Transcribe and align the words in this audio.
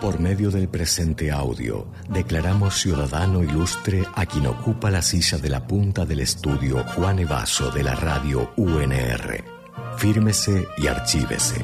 Por 0.00 0.20
medio 0.20 0.52
del 0.52 0.68
presente 0.68 1.32
audio, 1.32 1.88
declaramos 2.08 2.80
ciudadano 2.80 3.42
ilustre 3.42 4.04
a 4.14 4.26
quien 4.26 4.46
ocupa 4.46 4.92
la 4.92 5.02
silla 5.02 5.38
de 5.38 5.48
la 5.48 5.66
punta 5.66 6.06
del 6.06 6.20
estudio 6.20 6.84
Juan 6.94 7.18
Evaso 7.18 7.72
de 7.72 7.82
la 7.82 7.96
radio 7.96 8.52
UNR. 8.56 9.44
Fírmese 9.96 10.68
y 10.76 10.86
archívese. 10.86 11.56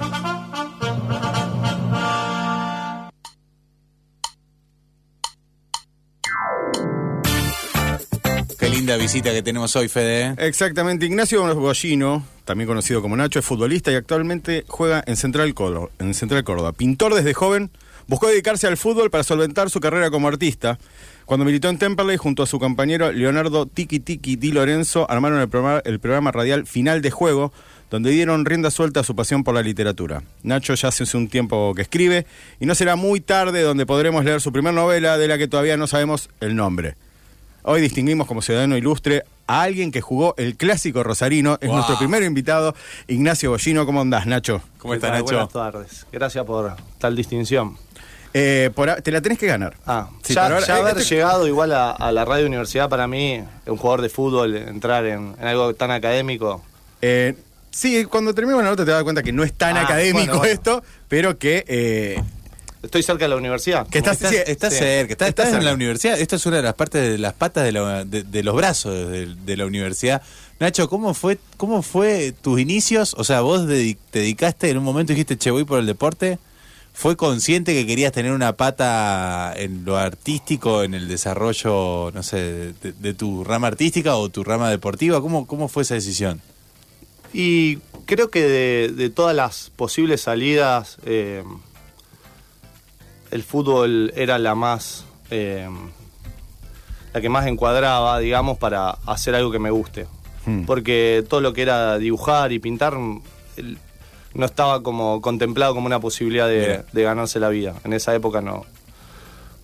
Qué 8.59 8.69
linda 8.69 8.97
visita 8.97 9.31
que 9.31 9.43
tenemos 9.45 9.77
hoy, 9.77 9.87
Fede. 9.87 10.35
Exactamente, 10.39 11.07
Ignacio 11.07 11.55
Gollino, 11.55 12.27
también 12.45 12.67
conocido 12.67 13.01
como 13.01 13.17
Nacho, 13.17 13.39
es 13.39 13.45
futbolista 13.45 13.93
y 13.93 13.95
actualmente 13.95 14.65
juega 14.67 15.05
en 15.07 15.15
Central, 15.15 15.55
Córdoba, 15.55 15.91
en 16.01 16.15
Central 16.15 16.43
Córdoba. 16.43 16.73
Pintor 16.73 17.15
desde 17.15 17.33
joven, 17.33 17.71
buscó 18.07 18.29
dedicarse 18.29 18.67
al 18.67 18.77
fútbol 18.77 19.11
para 19.11 19.25
solventar 19.25 19.71
su 19.71 19.81
carrera 19.81 20.11
como 20.11 20.29
artista. 20.29 20.79
Cuando 21.25 21.45
militó 21.47 21.69
en 21.69 21.79
Temperley 21.79 22.17
junto 22.17 22.43
a 22.43 22.47
su 22.47 22.59
compañero 22.59 23.11
Leonardo 23.13 23.67
Tiki 23.67 24.01
Tiki 24.01 24.37
Di 24.37 24.53
Lorenzo, 24.53 25.11
armaron 25.11 25.41
el 25.41 25.49
programa, 25.49 25.81
el 25.85 25.99
programa 26.01 26.31
radial 26.33 26.67
Final 26.67 27.01
de 27.01 27.11
Juego, 27.11 27.53
donde 27.91 28.11
dieron 28.11 28.45
rienda 28.45 28.71
suelta 28.71 29.01
a 29.01 29.05
su 29.05 29.15
pasión 29.17 29.45
por 29.45 29.55
la 29.55 29.63
literatura. 29.63 30.23
Nacho 30.43 30.75
ya 30.75 30.89
hace 30.89 31.17
un 31.17 31.29
tiempo 31.29 31.73
que 31.75 31.83
escribe 31.83 32.27
y 32.61 32.67
no 32.67 32.75
será 32.75 32.97
muy 32.97 33.21
tarde 33.21 33.63
donde 33.63 33.87
podremos 33.87 34.25
leer 34.25 34.41
su 34.41 34.53
primera 34.53 34.75
novela 34.75 35.17
de 35.17 35.29
la 35.29 35.39
que 35.39 35.49
todavía 35.49 35.77
no 35.77 35.87
sabemos 35.87 36.29
el 36.41 36.57
nombre. 36.57 36.97
Hoy 37.63 37.81
distinguimos 37.81 38.27
como 38.27 38.43
ciudadano 38.43 38.77
ilustre 38.77 39.23
a 39.47 39.63
alguien 39.63 39.91
que 39.91 40.03
jugó 40.03 40.35
el 40.37 40.57
clásico 40.57 41.03
rosarino. 41.03 41.57
Es 41.63 41.69
Wow. 41.69 41.77
nuestro 41.77 41.99
primer 41.99 42.23
invitado, 42.23 42.75
Ignacio 43.09 43.51
Bollino. 43.51 43.87
¿Cómo 43.87 44.03
andás, 44.03 44.27
Nacho? 44.27 44.61
¿Cómo 44.77 44.93
¿Qué 44.93 44.97
está, 44.97 45.09
tal? 45.09 45.21
Nacho? 45.21 45.35
Buenas 45.35 45.53
tardes. 45.53 46.07
Gracias 46.13 46.45
por 46.45 46.77
tal 46.99 47.17
distinción. 47.17 47.79
Eh, 48.37 48.71
por 48.75 48.91
a- 48.91 48.97
te 49.01 49.13
la 49.13 49.21
tenés 49.21 49.39
que 49.39 49.47
ganar. 49.47 49.77
Ah, 49.87 50.09
Sí, 50.25 50.35
ya, 50.35 50.43
pero 50.43 50.55
ahora- 50.57 50.67
ya 50.67 50.77
eh, 50.77 50.81
haber 50.81 50.99
este- 50.99 51.15
llegado 51.15 51.47
igual 51.47 51.73
a, 51.73 51.93
a 51.93 52.11
la 52.11 52.25
radio 52.25 52.47
universidad 52.47 52.89
para 52.89 53.07
mí, 53.07 53.43
un 53.67 53.77
jugador 53.77 54.03
de 54.03 54.09
fútbol, 54.09 54.57
entrar 54.57 55.07
en, 55.07 55.37
en 55.41 55.47
algo 55.47 55.73
tan 55.75 55.93
académico. 55.93 56.61
Eh, 57.01 57.35
sí, 57.71 58.05
cuando 58.07 58.35
terminemos 58.35 58.65
la 58.65 58.71
nota 58.71 58.85
te 58.85 58.91
das 58.91 59.05
cuenta 59.05 59.23
que 59.23 59.33
no 59.33 59.45
es 59.45 59.53
tan 59.53 59.77
Ah, 59.77 59.83
académico 59.83 60.19
bueno, 60.27 60.39
bueno. 60.39 60.53
esto, 60.53 60.83
pero 61.09 61.39
que, 61.39 61.65
eh, 61.69 62.21
Estoy 62.83 63.03
cerca 63.05 63.25
de 63.25 63.29
la 63.29 63.37
universidad. 63.37 63.87
que 63.87 63.99
estás, 63.99 64.17
Estás, 64.17 64.31
sí, 64.33 64.37
estás 64.47 64.73
sí, 64.75 64.79
cerca, 64.81 65.13
estás, 65.13 65.29
estás 65.29 65.45
cerca. 65.47 65.59
en 65.61 65.65
la 65.67 65.73
universidad. 65.73 66.19
Esto 66.19 66.35
es 66.37 66.45
una 66.45 66.57
de 66.57 66.63
las 66.65 66.75
partes 66.75 67.09
de 67.13 67.19
las 67.19 67.33
patas 67.35 67.63
de, 67.65 67.73
la- 67.73 68.05
de- 68.05 68.25
de 68.25 68.43
los 68.43 68.55
brazos 68.57 69.11
de, 69.11 69.27
de 69.37 69.57
la 69.57 69.65
universidad. 69.65 70.21
Nacho, 70.61 70.89
¿cómo 70.91 71.15
fue, 71.15 71.39
¿cómo 71.57 71.83
fue 71.83 72.33
tus 72.43 72.59
inicios? 72.61 73.15
O 73.17 73.23
sea, 73.25 73.41
vos 73.43 73.63
dedi- 73.67 73.97
te 74.11 74.19
dedicaste 74.19 74.69
en 74.71 74.77
un 74.79 74.85
momento 74.85 75.13
y 75.13 75.15
dijiste, 75.15 75.39
che, 75.39 75.51
voy 75.53 75.65
por 75.65 75.79
el 75.79 75.87
deporte. 75.87 76.39
¿Fue 76.97 77.17
consciente 77.17 77.75
que 77.75 77.87
querías 77.87 78.13
tener 78.13 78.31
una 78.33 78.53
pata 78.57 79.53
en 79.57 79.85
lo 79.85 79.97
artístico, 79.97 80.85
en 80.85 80.95
el 80.95 81.09
desarrollo, 81.09 82.13
no 82.15 82.23
sé, 82.23 82.73
de, 82.83 83.15
tu 83.15 83.43
rama 83.43 83.67
artística 83.67 84.15
o 84.17 84.29
tu 84.29 84.45
rama 84.45 84.71
deportiva? 84.71 85.21
¿Cómo, 85.21 85.45
cómo 85.47 85.67
fue 85.69 85.83
esa 85.83 85.95
decisión? 85.97 86.41
Y 87.33 87.79
creo 88.07 88.31
que 88.31 88.43
de, 88.43 88.93
de 88.95 89.11
todas 89.11 89.35
las 89.35 89.71
posibles 89.75 90.21
salidas, 90.21 90.99
eh, 91.05 91.43
el 93.33 93.43
fútbol 93.43 94.13
era 94.15 94.39
la 94.39 94.55
más. 94.55 95.05
eh, 95.31 95.69
la 97.13 97.21
que 97.21 97.29
más 97.29 97.47
encuadraba, 97.47 98.19
digamos, 98.21 98.59
para 98.59 98.91
hacer 99.07 99.35
algo 99.35 99.51
que 99.53 99.59
me 99.61 99.71
guste. 99.71 100.07
Hmm. 100.47 100.65
Porque 100.65 101.25
todo 101.29 101.41
lo 101.41 101.53
que 101.53 101.63
era 101.63 101.99
dibujar 101.99 102.53
y 102.53 102.59
pintar 102.61 102.95
el- 103.57 103.79
no 104.35 104.47
estaba 104.47 104.83
como 104.83 105.21
contemplado 105.21 105.75
como 105.75 105.87
una 105.87 106.01
posibilidad 106.01 106.49
de, 106.49 106.85
ganarse 106.93 107.41
la 107.41 107.49
vida. 107.49 107.75
En 107.85 107.93
esa 107.93 108.15
época 108.15 108.41
no. 108.41 108.65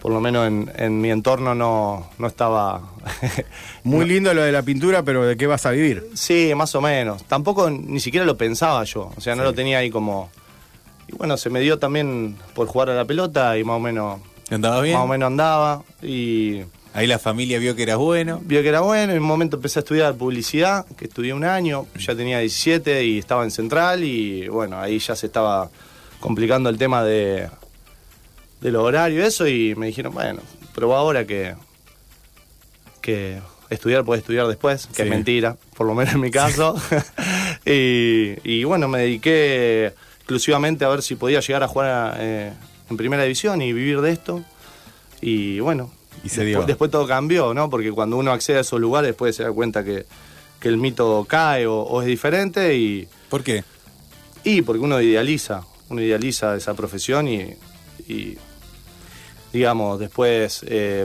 Por 0.01 0.13
lo 0.13 0.21
menos 0.21 0.47
en, 0.47 0.73
en 0.77 1.01
mi 1.01 1.11
entorno 1.11 1.55
no, 1.55 2.09
no 2.19 2.27
estaba. 2.27 2.83
Muy 3.85 4.07
lindo 4.07 4.33
lo 4.33 4.43
de 4.43 4.53
la 4.53 4.63
pintura, 4.63 5.03
pero 5.03 5.27
¿de 5.27 5.37
qué 5.37 5.47
vas 5.47 5.67
a 5.67 5.73
vivir? 5.73 6.09
Sí, 6.15 6.53
más 6.57 6.75
o 6.75 6.81
menos. 6.81 7.25
Tampoco 7.25 7.69
ni 7.69 8.01
siquiera 8.01 8.25
lo 8.25 8.37
pensaba 8.37 8.83
yo. 8.85 9.13
O 9.17 9.21
sea, 9.21 9.35
no 9.35 9.43
lo 9.43 9.53
tenía 9.53 9.79
ahí 9.79 9.91
como. 9.91 10.31
Y 11.07 11.13
bueno, 11.13 11.37
se 11.37 11.51
me 11.51 11.61
dio 11.61 11.79
también 11.79 12.37
por 12.55 12.67
jugar 12.67 12.89
a 12.91 12.95
la 12.95 13.05
pelota 13.05 13.59
y 13.59 13.65
más 13.65 13.77
o 13.77 13.81
menos. 13.81 14.21
¿Andaba 14.51 14.81
bien? 14.81 14.95
Más 14.95 15.05
o 15.05 15.09
menos 15.09 15.27
andaba. 15.27 15.83
Y 16.03 16.63
Ahí 16.93 17.07
la 17.07 17.19
familia 17.21 17.59
vio 17.61 17.77
que 17.77 17.85
eras 17.85 17.99
bueno. 17.99 18.41
vio 18.45 18.63
que 18.63 18.69
era 18.69 18.81
bueno. 18.81 19.13
En 19.13 19.21
un 19.21 19.27
momento 19.29 19.57
empecé 19.57 19.79
a 19.79 19.83
estudiar 19.83 20.15
publicidad, 20.17 20.85
que 20.97 21.05
estudié 21.05 21.33
un 21.33 21.45
año. 21.45 21.87
Ya 21.99 22.15
tenía 22.17 22.41
17 22.41 23.05
y 23.05 23.19
estaba 23.19 23.45
en 23.45 23.51
Central. 23.53 24.03
Y 24.03 24.49
bueno, 24.49 24.79
ahí 24.81 24.99
ya 24.99 25.15
se 25.15 25.27
estaba 25.27 25.71
complicando 26.19 26.69
el 26.69 26.79
tema 26.79 27.05
de. 27.05 27.49
de 28.61 28.71
los 28.73 28.83
horarios 28.83 29.23
y 29.25 29.27
eso. 29.27 29.47
Y 29.47 29.75
me 29.77 29.87
dijeron, 29.87 30.13
bueno, 30.13 30.41
probá 30.75 30.99
ahora 30.99 31.25
que. 31.27 31.55
que 33.01 33.39
estudiar 33.71 34.05
puede 34.05 34.19
estudiar 34.21 34.49
después, 34.49 34.89
que 34.89 34.95
Sí. 34.95 35.03
es 35.03 35.09
mentira, 35.09 35.57
por 35.77 35.87
lo 35.87 35.95
menos 35.95 36.15
en 36.15 36.21
mi 36.21 36.33
caso. 36.33 36.75
y, 37.65 38.35
y 38.43 38.65
bueno, 38.65 38.89
me 38.89 38.99
dediqué 38.99 39.93
exclusivamente 40.19 40.85
a 40.85 40.89
ver 40.89 41.03
si 41.03 41.15
podía 41.15 41.39
llegar 41.39 41.63
a 41.63 41.69
jugar 41.69 42.17
eh, 42.19 42.53
en 42.91 42.97
primera 42.97 43.23
división 43.23 43.63
y 43.63 43.73
vivir 43.73 44.01
de 44.01 44.11
esto. 44.11 44.43
Y 45.21 45.61
bueno, 45.61 45.93
Y 46.25 46.29
se 46.29 46.45
después, 46.45 46.47
dio. 46.47 46.67
después 46.67 46.91
todo 46.91 47.07
cambió, 47.07 47.55
¿no? 47.55 47.71
Porque 47.71 47.91
cuando 47.93 48.17
uno 48.17 48.33
accede 48.33 48.59
a 48.59 48.61
esos 48.61 48.81
lugares 48.81 49.09
después 49.09 49.35
se 49.37 49.43
da 49.45 49.53
cuenta 49.53 49.83
que, 49.85 50.07
que 50.59 50.69
el 50.69 50.77
mito 50.77 51.25
cae 51.29 51.67
o, 51.67 51.81
o 51.81 52.01
es 52.03 52.07
diferente 52.07 52.77
y, 52.77 53.09
¿Por 53.29 53.43
qué? 53.43 53.65
y 54.45 54.63
porque 54.63 54.81
uno 54.81 55.01
idealiza, 55.01 55.63
uno 55.89 56.01
idealiza 56.03 56.57
esa 56.57 56.75
profesión 56.75 57.29
y, 57.29 57.55
y, 58.09 58.37
digamos, 59.53 59.99
después 59.99 60.63
eh, 60.67 61.05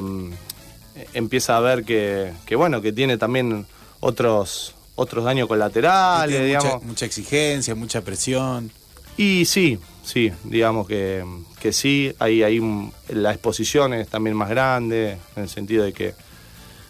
empieza 1.13 1.57
a 1.57 1.59
ver 1.61 1.83
que, 1.83 2.31
que, 2.45 2.55
bueno, 2.55 2.81
que 2.81 2.91
tiene 2.93 3.17
también 3.17 3.65
otros 3.99 4.75
otros 4.97 5.25
daños 5.25 5.49
colaterales, 5.49 6.37
Tiene 6.37 6.53
mucha, 6.55 6.63
digamos. 6.67 6.83
mucha 6.85 7.05
exigencia, 7.05 7.75
mucha 7.75 8.01
presión. 8.01 8.71
Y 9.17 9.43
sí, 9.43 9.77
sí, 10.05 10.31
digamos 10.43 10.87
que, 10.87 11.25
que 11.59 11.73
sí, 11.73 12.13
ahí, 12.19 12.43
ahí 12.43 12.61
mm, 12.61 12.91
la 13.09 13.31
exposición 13.31 13.93
es 13.93 14.07
también 14.07 14.35
más 14.35 14.49
grande, 14.49 15.17
en 15.35 15.43
el 15.43 15.49
sentido 15.49 15.83
de 15.83 15.91
que 15.91 16.13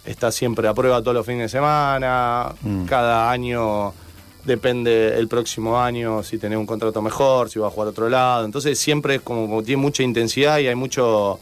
está 0.04 0.30
siempre 0.30 0.68
a 0.68 0.74
prueba 0.74 1.00
todos 1.00 1.14
los 1.14 1.26
fines 1.26 1.50
de 1.50 1.58
semana, 1.58 2.54
cada 2.88 3.30
año 3.30 3.92
depende 4.44 5.18
el 5.18 5.26
próximo 5.26 5.80
año 5.80 6.22
si 6.22 6.38
tenés 6.38 6.58
un 6.58 6.66
contrato 6.66 7.02
mejor, 7.02 7.50
si 7.50 7.58
vas 7.58 7.72
a 7.72 7.74
jugar 7.74 7.88
a 7.88 7.90
otro 7.90 8.08
lado, 8.08 8.44
entonces 8.44 8.78
siempre 8.78 9.16
es 9.16 9.22
como, 9.22 9.48
como 9.48 9.62
tiene 9.64 9.82
mucha 9.82 10.04
intensidad 10.04 10.58
y 10.58 10.68
hay 10.68 10.76
mucho, 10.76 11.40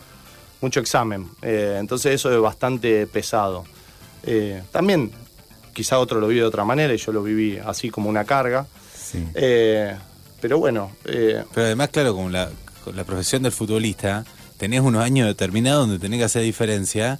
mucho 0.63 0.81
examen, 0.81 1.29
Eh, 1.43 1.77
entonces 1.79 2.15
eso 2.15 2.33
es 2.33 2.41
bastante 2.41 3.07
pesado. 3.07 3.65
Eh, 4.23 4.63
también 4.73 5.11
quizá 5.75 5.99
otro 5.99 6.21
lo 6.21 6.29
vive 6.29 6.41
de 6.41 6.47
otra 6.47 6.65
manera 6.65 6.95
y 6.95 6.97
yo 6.97 7.13
lo 7.13 7.23
viví 7.23 7.59
así 7.59 7.91
como 7.91 8.09
una 8.09 8.25
carga. 8.25 8.67
Sí. 8.97 9.27
Eh, 9.35 9.95
pero 10.45 10.59
bueno, 10.59 10.91
eh, 11.07 11.43
Pero 11.55 11.67
además, 11.69 11.89
claro, 11.89 12.15
como 12.15 12.29
la, 12.29 12.51
con 12.85 12.95
la 12.95 13.05
profesión 13.05 13.43
del 13.43 13.51
futbolista, 13.51 14.27
tenés 14.59 14.83
unos 14.83 15.03
años 15.03 15.27
determinados 15.27 15.87
donde 15.89 15.99
tenés 15.99 16.19
que 16.19 16.25
hacer 16.25 16.43
diferencia 16.43 17.19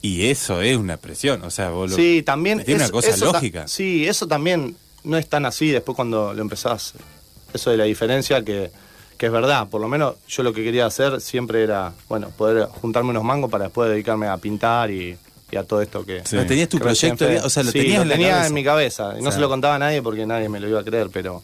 y 0.00 0.28
eso 0.28 0.62
es 0.62 0.78
una 0.78 0.96
presión. 0.96 1.42
O 1.42 1.50
sea, 1.50 1.68
vos 1.68 1.90
lo- 1.90 1.96
sí, 1.96 2.22
también... 2.22 2.64
Tiene 2.64 2.80
una 2.84 2.90
cosa 2.90 3.10
eso 3.10 3.26
ta- 3.26 3.32
lógica. 3.32 3.68
Sí, 3.68 4.08
eso 4.08 4.26
también 4.26 4.76
no 5.02 5.18
es 5.18 5.28
tan 5.28 5.44
así 5.44 5.68
después 5.68 5.94
cuando 5.94 6.32
lo 6.32 6.40
empezás. 6.40 6.94
Eso 7.52 7.70
de 7.70 7.76
la 7.76 7.84
diferencia 7.84 8.42
que, 8.42 8.70
que 9.18 9.26
es 9.26 9.32
verdad. 9.32 9.68
Por 9.68 9.82
lo 9.82 9.88
menos 9.88 10.14
yo 10.26 10.42
lo 10.42 10.54
que 10.54 10.64
quería 10.64 10.86
hacer 10.86 11.20
siempre 11.20 11.62
era, 11.64 11.92
bueno, 12.08 12.30
poder 12.30 12.64
juntarme 12.68 13.10
unos 13.10 13.24
mangos 13.24 13.50
para 13.50 13.64
después 13.64 13.90
dedicarme 13.90 14.26
a 14.28 14.38
pintar 14.38 14.90
y, 14.90 15.18
y 15.50 15.56
a 15.56 15.64
todo 15.64 15.82
esto 15.82 16.06
que... 16.06 16.22
Sí. 16.24 16.34
¿No 16.36 16.46
tenías 16.46 16.70
tu 16.70 16.78
proyecto? 16.78 17.26
fue- 17.26 17.40
O 17.40 17.50
sea, 17.50 17.62
lo 17.62 17.72
Sí, 17.72 17.80
tenías 17.80 18.00
en 18.00 18.08
la 18.08 18.14
tenía 18.14 18.30
cabeza. 18.30 18.46
en 18.48 18.54
mi 18.54 18.64
cabeza. 18.64 19.02
Y 19.18 19.20
no 19.22 19.28
O 19.28 19.32
sea. 19.32 19.32
se 19.32 19.40
lo 19.40 19.50
contaba 19.50 19.74
a 19.74 19.78
nadie 19.78 20.00
porque 20.00 20.24
nadie 20.24 20.48
me 20.48 20.60
lo 20.60 20.66
iba 20.70 20.80
a 20.80 20.84
creer, 20.84 21.10
pero... 21.12 21.42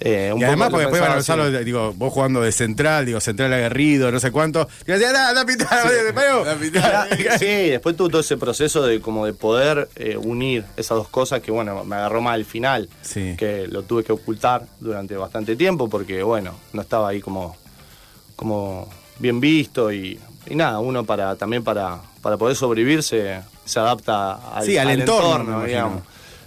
eh, 0.00 0.30
un 0.34 0.40
Y 0.40 0.44
además, 0.44 0.68
porque 0.70 0.82
después 0.84 1.00
van 1.00 1.12
a 1.12 1.16
usarlo, 1.18 1.50
digo, 1.50 1.92
vos 1.94 2.12
jugando 2.12 2.42
de 2.42 2.52
central, 2.52 3.06
digo, 3.06 3.18
central 3.20 3.52
aguerrido, 3.52 4.12
no 4.12 4.20
sé 4.20 4.30
cuánto. 4.30 4.68
Y 4.86 4.92
decía, 4.92 5.08
anda, 5.08 5.28
anda 5.30 5.40
a 5.40 5.46
pintar, 5.46 5.86
oye, 5.86 6.12
Mayo". 6.12 6.38
anda 6.40 6.52
a 6.52 6.56
pintar. 6.56 7.08
Sí, 7.38 7.46
después 7.70 7.96
tuvo 7.96 8.08
todo 8.10 8.20
ese 8.20 8.36
proceso 8.36 8.84
de 8.86 9.00
como 9.00 9.24
de 9.26 9.32
poder 9.32 9.88
eh, 9.96 10.16
unir 10.16 10.64
esas 10.76 10.98
dos 10.98 11.08
cosas 11.08 11.40
que 11.40 11.50
bueno, 11.50 11.84
me 11.84 11.96
agarró 11.96 12.20
mal 12.20 12.34
al 12.34 12.44
final, 12.44 12.88
Sí. 13.02 13.34
que 13.38 13.66
lo 13.68 13.82
tuve 13.84 14.04
que 14.04 14.12
ocultar 14.12 14.66
durante 14.80 15.16
bastante 15.16 15.56
tiempo 15.56 15.88
porque 15.88 16.22
bueno, 16.22 16.54
no 16.74 16.82
estaba 16.82 17.08
ahí 17.08 17.20
como, 17.20 17.56
como 18.36 18.88
bien 19.18 19.40
visto 19.40 19.90
y, 19.92 20.20
y 20.46 20.54
nada, 20.54 20.78
uno 20.80 21.04
para 21.04 21.36
también 21.36 21.64
para, 21.64 22.00
para 22.20 22.36
poder 22.36 22.54
sobrevivir 22.56 23.02
se, 23.02 23.40
se 23.64 23.78
adapta 23.80 24.34
al, 24.54 24.64
Sí, 24.66 24.76
al 24.76 24.90
entorno, 24.90 25.44
imagino. 25.52 25.66
digamos. 25.66 26.02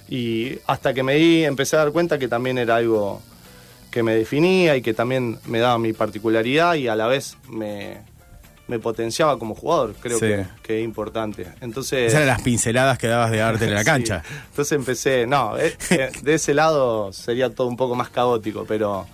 Y 0.08 0.60
hasta 0.68 0.94
que 0.94 1.04
me 1.04 1.16
di, 1.16 1.46
empecé 1.46 1.76
a 1.76 1.80
dar 1.80 1.92
cuenta 1.92 2.18
que 2.18 2.28
también 2.28 2.58
era 2.58 2.76
algo 2.78 3.22
que 3.92 4.04
me 4.04 4.14
definía 4.16 4.76
y 4.76 4.82
que 4.82 4.94
también 4.94 5.40
me 5.46 5.60
daba 5.60 5.78
mi 5.78 5.94
particularidad 5.94 6.76
y 6.76 6.88
a 6.88 6.96
la 6.96 7.08
vez 7.08 7.38
me, 7.50 7.98
me 8.68 8.78
potenciaba 8.80 9.40
como 9.40 9.56
jugador, 9.56 9.96
creo 10.00 10.20
Sí. 10.20 10.26
que, 10.28 10.46
que 10.62 10.80
es 10.80 10.84
importante. 10.86 11.48
Entonces, 11.62 12.08
Esas 12.10 12.18
eran 12.22 12.28
las 12.28 12.42
pinceladas 12.42 12.98
que 13.00 13.08
dabas 13.08 13.32
de 13.32 13.42
arte 13.42 13.66
en 13.66 13.74
la 13.74 13.80
Sí. 13.84 13.86
cancha. 13.86 14.24
Entonces 14.50 14.72
empecé, 14.74 15.26
no, 15.26 15.58
eh, 15.58 15.76
eh, 15.90 16.12
de 16.22 16.34
ese 16.36 16.54
lado 16.54 17.12
sería 17.14 17.50
todo 17.50 17.68
un 17.68 17.78
poco 17.78 17.96
más 17.96 18.10
caótico, 18.10 18.66
pero 18.68 19.08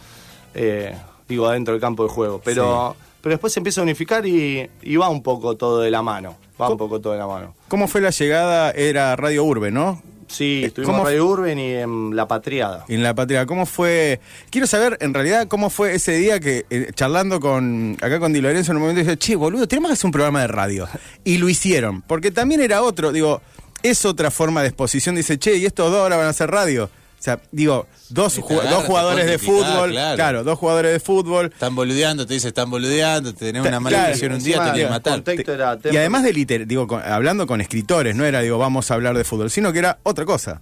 eh, 0.54 0.94
digo 1.28 1.48
adentro 1.48 1.74
del 1.74 1.82
campo 1.82 2.04
de 2.04 2.10
juego. 2.10 2.42
Pero, 2.44 2.96
pero 3.22 3.34
después 3.34 3.54
se 3.54 3.60
empieza 3.62 3.82
a 3.82 3.84
unificar 3.84 4.26
y, 4.26 4.70
y 4.82 4.96
va 4.98 5.10
un 5.10 5.24
poco 5.24 5.56
todo 5.56 5.80
de 5.82 5.90
la 5.92 6.02
mano. 6.02 6.36
Va 6.62 6.70
un 6.70 6.78
poco 6.78 7.02
todo 7.02 7.14
de 7.14 7.20
la 7.20 7.28
mano. 7.28 7.54
¿Cómo 7.68 7.88
fue 7.88 8.00
la 8.02 8.10
llegada? 8.12 8.72
Era 8.72 9.16
Radio 9.18 9.44
Urbe, 9.44 9.72
¿no? 9.72 10.02
Sí, 10.28 10.64
Eh, 10.64 10.68
estuvimos 10.68 10.96
¿cómo 10.96 11.08
en 11.08 11.14
Radio 11.14 11.28
Urben 11.28 11.60
y 11.60 11.74
en 11.74 12.16
La 12.16 12.28
Patriada. 12.28 12.86
En 12.88 13.04
la 13.04 13.14
patria, 13.14 13.46
¿cómo 13.46 13.66
fue? 13.66 14.20
Quiero 14.50 14.68
saber, 14.68 14.98
en 15.02 15.14
realidad, 15.14 15.48
cómo 15.48 15.70
fue 15.70 15.96
ese 15.96 16.14
día 16.14 16.40
que, 16.40 16.66
eh, 16.70 16.92
charlando 16.96 17.40
con 17.40 17.98
acá 18.02 18.20
con 18.20 18.34
Di 18.34 18.42
Lorenzo, 18.42 18.72
en 18.72 18.78
un 18.78 18.82
momento 18.84 19.02
dice, 19.02 19.18
che, 19.18 19.36
boludo, 19.36 19.68
tenemos 19.68 19.90
que 19.90 19.94
hacer 19.94 20.08
un 20.08 20.12
programa 20.12 20.42
de 20.42 20.48
radio. 20.48 20.88
Y 21.24 21.38
lo 21.38 21.48
hicieron, 21.50 22.02
porque 22.02 22.32
también 22.32 22.62
era 22.62 22.82
otro, 22.82 23.12
digo, 23.12 23.42
es 23.84 24.06
otra 24.06 24.32
forma 24.32 24.62
de 24.62 24.70
exposición. 24.70 25.16
Dice, 25.16 25.38
che, 25.38 25.58
y 25.58 25.66
estos 25.66 25.92
dos 25.92 26.02
ahora 26.02 26.18
van 26.18 26.28
a 26.28 26.30
hacer 26.30 26.50
radio. 26.50 26.90
O 27.26 27.28
sea, 27.28 27.40
digo, 27.52 27.88
dos, 28.10 28.36
dos 28.36 28.84
jugadores 28.86 29.26
de 29.26 29.40
fútbol, 29.40 29.90
claro. 29.90 30.16
claro. 30.16 30.44
dos 30.44 30.60
jugadores 30.60 30.94
de 30.94 31.00
fútbol. 31.00 31.48
Están 31.52 31.74
boludeando, 31.74 32.28
te 32.28 32.36
dice, 32.36 32.50
están 32.50 32.70
boludeando, 32.70 33.34
te 33.34 33.48
tenés 33.48 33.64
Ta- 33.64 33.70
una 33.70 33.80
mala 33.80 33.96
claro, 33.98 34.10
impresión 34.14 34.34
un 34.34 34.44
día, 34.44 34.64
te 34.64 34.72
quieren 34.74 34.92
matar. 34.92 35.24
era 35.26 35.80
Y 35.92 35.98
además 35.98 36.22
de 36.24 36.34
liter, 36.34 36.68
digo, 36.68 36.86
con- 36.86 37.02
hablando 37.02 37.48
con 37.48 37.62
escritores, 37.62 38.16
no 38.16 38.26
era, 38.26 38.42
digo, 38.42 38.60
vamos 38.60 38.92
a 38.92 38.94
hablar 38.94 39.18
de 39.18 39.24
fútbol, 39.24 39.50
sino 39.50 39.74
que 39.74 39.80
era 39.80 39.98
otra 40.04 40.24
cosa. 40.24 40.62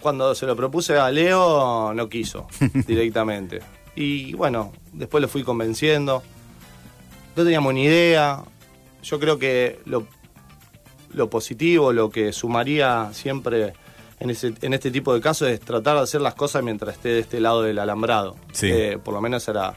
Cuando 0.00 0.34
se 0.34 0.44
lo 0.44 0.54
propuse 0.54 0.98
a 0.98 1.10
Leo, 1.10 1.94
no 1.94 2.06
quiso 2.10 2.48
directamente. 2.86 3.60
Y 3.94 4.34
bueno, 4.34 4.74
después 4.92 5.22
lo 5.22 5.28
fui 5.28 5.42
convenciendo. 5.42 6.22
No 7.34 7.44
teníamos 7.44 7.72
ni 7.72 7.84
idea. 7.84 8.42
Yo 9.02 9.18
creo 9.18 9.38
que 9.38 9.80
lo, 9.86 10.06
lo 11.14 11.30
positivo, 11.30 11.94
lo 11.94 12.10
que 12.10 12.34
sumaría 12.34 13.08
siempre 13.14 13.72
en, 14.20 14.30
ese, 14.30 14.54
en 14.62 14.72
este 14.74 14.90
tipo 14.90 15.12
de 15.14 15.20
casos 15.20 15.48
es 15.48 15.60
tratar 15.60 15.96
de 15.96 16.02
hacer 16.02 16.20
las 16.20 16.34
cosas 16.34 16.62
mientras 16.62 16.94
esté 16.96 17.08
de 17.10 17.18
este 17.20 17.40
lado 17.40 17.62
del 17.62 17.78
alambrado. 17.78 18.36
Sí. 18.52 18.70
Eh, 18.70 18.98
por 19.02 19.14
lo 19.14 19.20
menos 19.20 19.46
era 19.48 19.74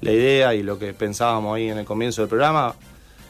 la 0.00 0.10
idea 0.12 0.54
y 0.54 0.62
lo 0.62 0.78
que 0.78 0.92
pensábamos 0.94 1.56
ahí 1.56 1.68
en 1.70 1.78
el 1.78 1.84
comienzo 1.84 2.22
del 2.22 2.28
programa. 2.28 2.74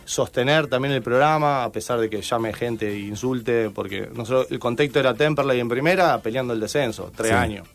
Sostener 0.06 0.66
también 0.66 0.92
el 0.92 1.02
programa, 1.02 1.64
a 1.64 1.72
pesar 1.72 1.98
de 1.98 2.10
que 2.10 2.20
llame 2.20 2.52
gente 2.52 2.92
e 2.92 2.98
insulte, 2.98 3.70
porque 3.70 4.08
nosotros, 4.14 4.48
el 4.50 4.58
contexto 4.58 5.00
era 5.00 5.14
Temperley 5.14 5.60
en 5.60 5.68
primera, 5.68 6.20
peleando 6.20 6.52
el 6.52 6.60
descenso, 6.60 7.10
tres 7.16 7.30
Sí. 7.30 7.34
años. 7.34 7.66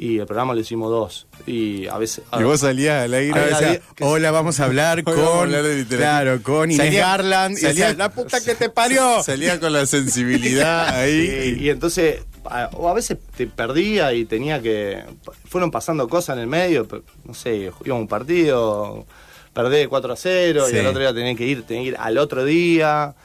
Y 0.00 0.20
el 0.20 0.26
programa 0.26 0.54
lo 0.54 0.60
hicimos 0.60 0.90
dos. 0.92 1.26
Y 1.44 1.88
a 1.88 1.98
veces. 1.98 2.22
Y 2.38 2.42
vos 2.44 2.60
salías 2.60 3.02
al 3.04 3.14
aire. 3.14 3.40
Die- 3.60 3.80
que- 3.96 4.04
hola, 4.04 4.30
vamos 4.30 4.60
a 4.60 4.64
hablar 4.66 5.02
con. 5.02 5.16
vamos 5.16 5.34
a 5.34 5.40
hablar 5.42 5.62
de 5.64 5.74
literatura. 5.78 5.98
claro, 6.22 6.42
con 6.44 6.70
Inés 6.70 6.86
Salía- 6.86 7.00
Garland. 7.00 7.58
y 7.58 7.60
salía- 7.60 7.86
decía, 7.88 7.98
la 7.98 8.08
puta 8.12 8.40
que 8.40 8.54
te 8.54 8.68
parió. 8.70 9.20
Salía 9.24 9.58
con 9.58 9.72
la 9.72 9.86
sensibilidad 9.86 10.88
ahí. 11.00 11.56
Y, 11.58 11.64
y 11.64 11.70
entonces, 11.70 12.20
a- 12.44 12.70
o 12.74 12.88
a 12.88 12.94
veces 12.94 13.18
te 13.36 13.48
perdía 13.48 14.12
y 14.12 14.24
tenía 14.24 14.62
que. 14.62 15.02
Fueron 15.46 15.72
pasando 15.72 16.08
cosas 16.08 16.36
en 16.36 16.42
el 16.42 16.46
medio, 16.46 16.86
no 17.24 17.34
sé, 17.34 17.56
íbamos 17.56 17.88
a 17.88 17.94
un 17.94 18.06
partido, 18.08 19.04
perdé 19.52 19.88
4 19.88 20.12
a 20.12 20.16
0 20.16 20.64
Sí. 20.68 20.76
y 20.76 20.78
al 20.78 20.86
otro 20.86 21.00
día 21.00 21.12
tenía 21.12 21.34
que 21.34 21.44
ir, 21.44 21.64
tenía 21.64 21.82
que 21.82 21.88
ir 21.88 21.96
al 21.98 22.18
otro 22.18 22.44
día. 22.44 23.16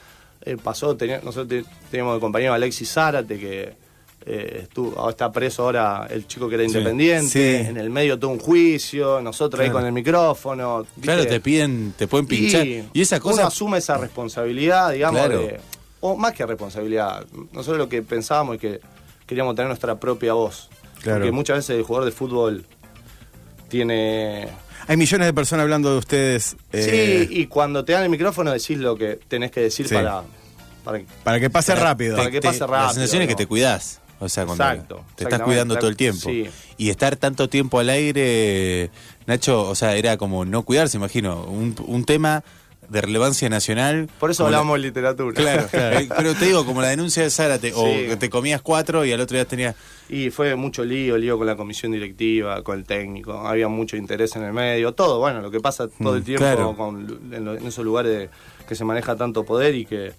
Eh, 0.43 0.57
pasó, 0.57 0.97
tenía- 0.97 1.21
nosotros 1.23 1.47
te- 1.47 1.65
teníamos 1.91 2.15
el 2.15 2.19
compañero 2.19 2.51
Alexis 2.55 2.91
Zárate 2.91 3.37
que. 3.37 3.82
Eh, 4.25 4.59
estuvo, 4.63 5.09
está 5.09 5.31
preso 5.31 5.63
ahora 5.63 6.07
el 6.09 6.25
chico 6.27 6.47
que 6.49 6.55
era 6.55 6.63
independiente, 6.63 7.27
Sí. 7.63 7.67
en 7.69 7.77
el 7.77 7.89
medio 7.89 8.17
todo 8.17 8.31
un 8.31 8.39
juicio, 8.39 9.21
nosotros 9.21 9.61
ahí 9.61 9.69
con 9.69 9.85
el 9.85 9.91
micrófono. 9.91 10.85
Claro, 11.01 11.25
te 11.25 11.39
piden, 11.39 11.93
te 11.97 12.07
pueden 12.07 12.25
pinchar. 12.27 12.65
Y, 12.65 12.87
Y, 12.93 13.01
esa 13.01 13.15
Uno 13.17 13.23
cosa. 13.23 13.47
asume 13.47 13.77
esa 13.79 13.97
responsabilidad, 13.97 14.91
digamos, 14.91 15.19
Claro. 15.21 15.39
de- 15.41 15.59
o 16.01 16.15
más 16.17 16.33
que 16.33 16.45
responsabilidad. 16.45 17.25
Nosotros 17.51 17.77
lo 17.77 17.87
que 17.89 18.01
pensábamos 18.01 18.55
es 18.55 18.61
que 18.61 18.81
queríamos 19.25 19.55
tener 19.55 19.67
nuestra 19.67 19.99
propia 19.99 20.33
voz. 20.33 20.69
Claro. 21.01 21.19
Porque 21.19 21.31
muchas 21.31 21.57
veces 21.57 21.77
el 21.77 21.83
jugador 21.83 22.05
de 22.05 22.11
fútbol 22.11 22.65
tiene. 23.69 24.47
Hay 24.87 24.97
millones 24.97 25.27
de 25.27 25.33
personas 25.33 25.63
hablando 25.63 25.91
de 25.91 25.97
ustedes. 25.97 26.55
eh, 26.71 27.25
Sí, 27.27 27.33
y 27.39 27.47
cuando 27.47 27.85
te 27.85 27.93
dan 27.93 28.03
el 28.03 28.09
micrófono 28.09 28.51
decís 28.51 28.77
lo 28.77 28.95
que 28.97 29.19
tenés 29.27 29.51
que 29.51 29.61
decir 29.61 29.87
Sí. 29.87 29.93
para, 29.95 30.23
para. 30.83 31.01
Para 31.23 31.39
que 31.39 31.49
pase 31.49 31.73
rápido. 31.75 32.17
para 32.17 32.29
que 32.29 32.41
te- 32.41 32.47
pase 32.47 32.59
La 32.59 32.67
rápido, 32.67 32.93
sensación 32.95 33.21
es 33.23 33.27
que 33.29 33.35
te 33.35 33.47
cuidás. 33.47 34.01
O 34.23 34.29
sea, 34.29 34.45
cuando 34.45 34.63
Exacto, 34.63 35.03
te 35.15 35.23
estás 35.25 35.41
cuidando 35.41 35.75
todo 35.77 35.89
el 35.89 35.97
tiempo. 35.97 36.29
Sí. 36.29 36.45
Y 36.77 36.89
estar 36.89 37.15
tanto 37.15 37.47
tiempo 37.49 37.79
al 37.79 37.89
aire, 37.89 38.89
Nacho, 39.27 39.67
o 39.69 39.75
sea, 39.75 39.95
era 39.95 40.17
como 40.17 40.45
no 40.45 40.63
cuidarse, 40.63 40.97
imagino. 40.97 41.43
Un, 41.43 41.75
un 41.87 42.03
tema 42.05 42.43
de 42.89 43.01
relevancia 43.01 43.49
nacional. 43.49 44.09
Por 44.19 44.29
eso 44.29 44.43
la- 44.43 44.57
hablamos 44.57 44.75
de 44.77 44.87
literatura. 44.87 45.33
Claro, 45.33 45.67
Eh, 45.73 46.09
pero 46.15 46.35
te 46.35 46.45
digo, 46.45 46.65
como 46.65 46.81
la 46.81 46.89
denuncia 46.89 47.23
de 47.23 47.29
Zárate, 47.29 47.71
o 47.73 47.85
Sí. 47.85 48.07
que 48.07 48.17
te 48.17 48.29
comías 48.29 48.61
cuatro 48.61 49.05
y 49.05 49.11
al 49.11 49.21
otro 49.21 49.35
día 49.37 49.45
tenías. 49.45 49.75
Y 50.09 50.29
fue 50.29 50.55
mucho 50.55 50.83
lío, 50.83 51.17
lío 51.17 51.37
con 51.37 51.47
la 51.47 51.55
comisión 51.55 51.93
directiva, 51.93 52.61
con 52.61 52.77
el 52.77 52.83
técnico, 52.85 53.47
había 53.47 53.67
mucho 53.69 53.95
interés 53.95 54.35
en 54.35 54.43
el 54.43 54.51
medio, 54.53 54.91
todo, 54.93 55.17
bueno, 55.19 55.41
lo 55.41 55.49
que 55.49 55.59
pasa 55.61 55.87
todo 55.87 56.15
el 56.17 56.23
tiempo 56.23 56.43
claro. 56.43 56.75
con, 56.75 57.07
en, 57.31 57.45
lo- 57.45 57.55
en 57.55 57.65
esos 57.65 57.85
lugares 57.85 58.29
que 58.67 58.75
se 58.75 58.83
maneja 58.83 59.15
tanto 59.15 59.43
poder 59.45 59.73
y 59.75 59.85
que, 59.85 60.11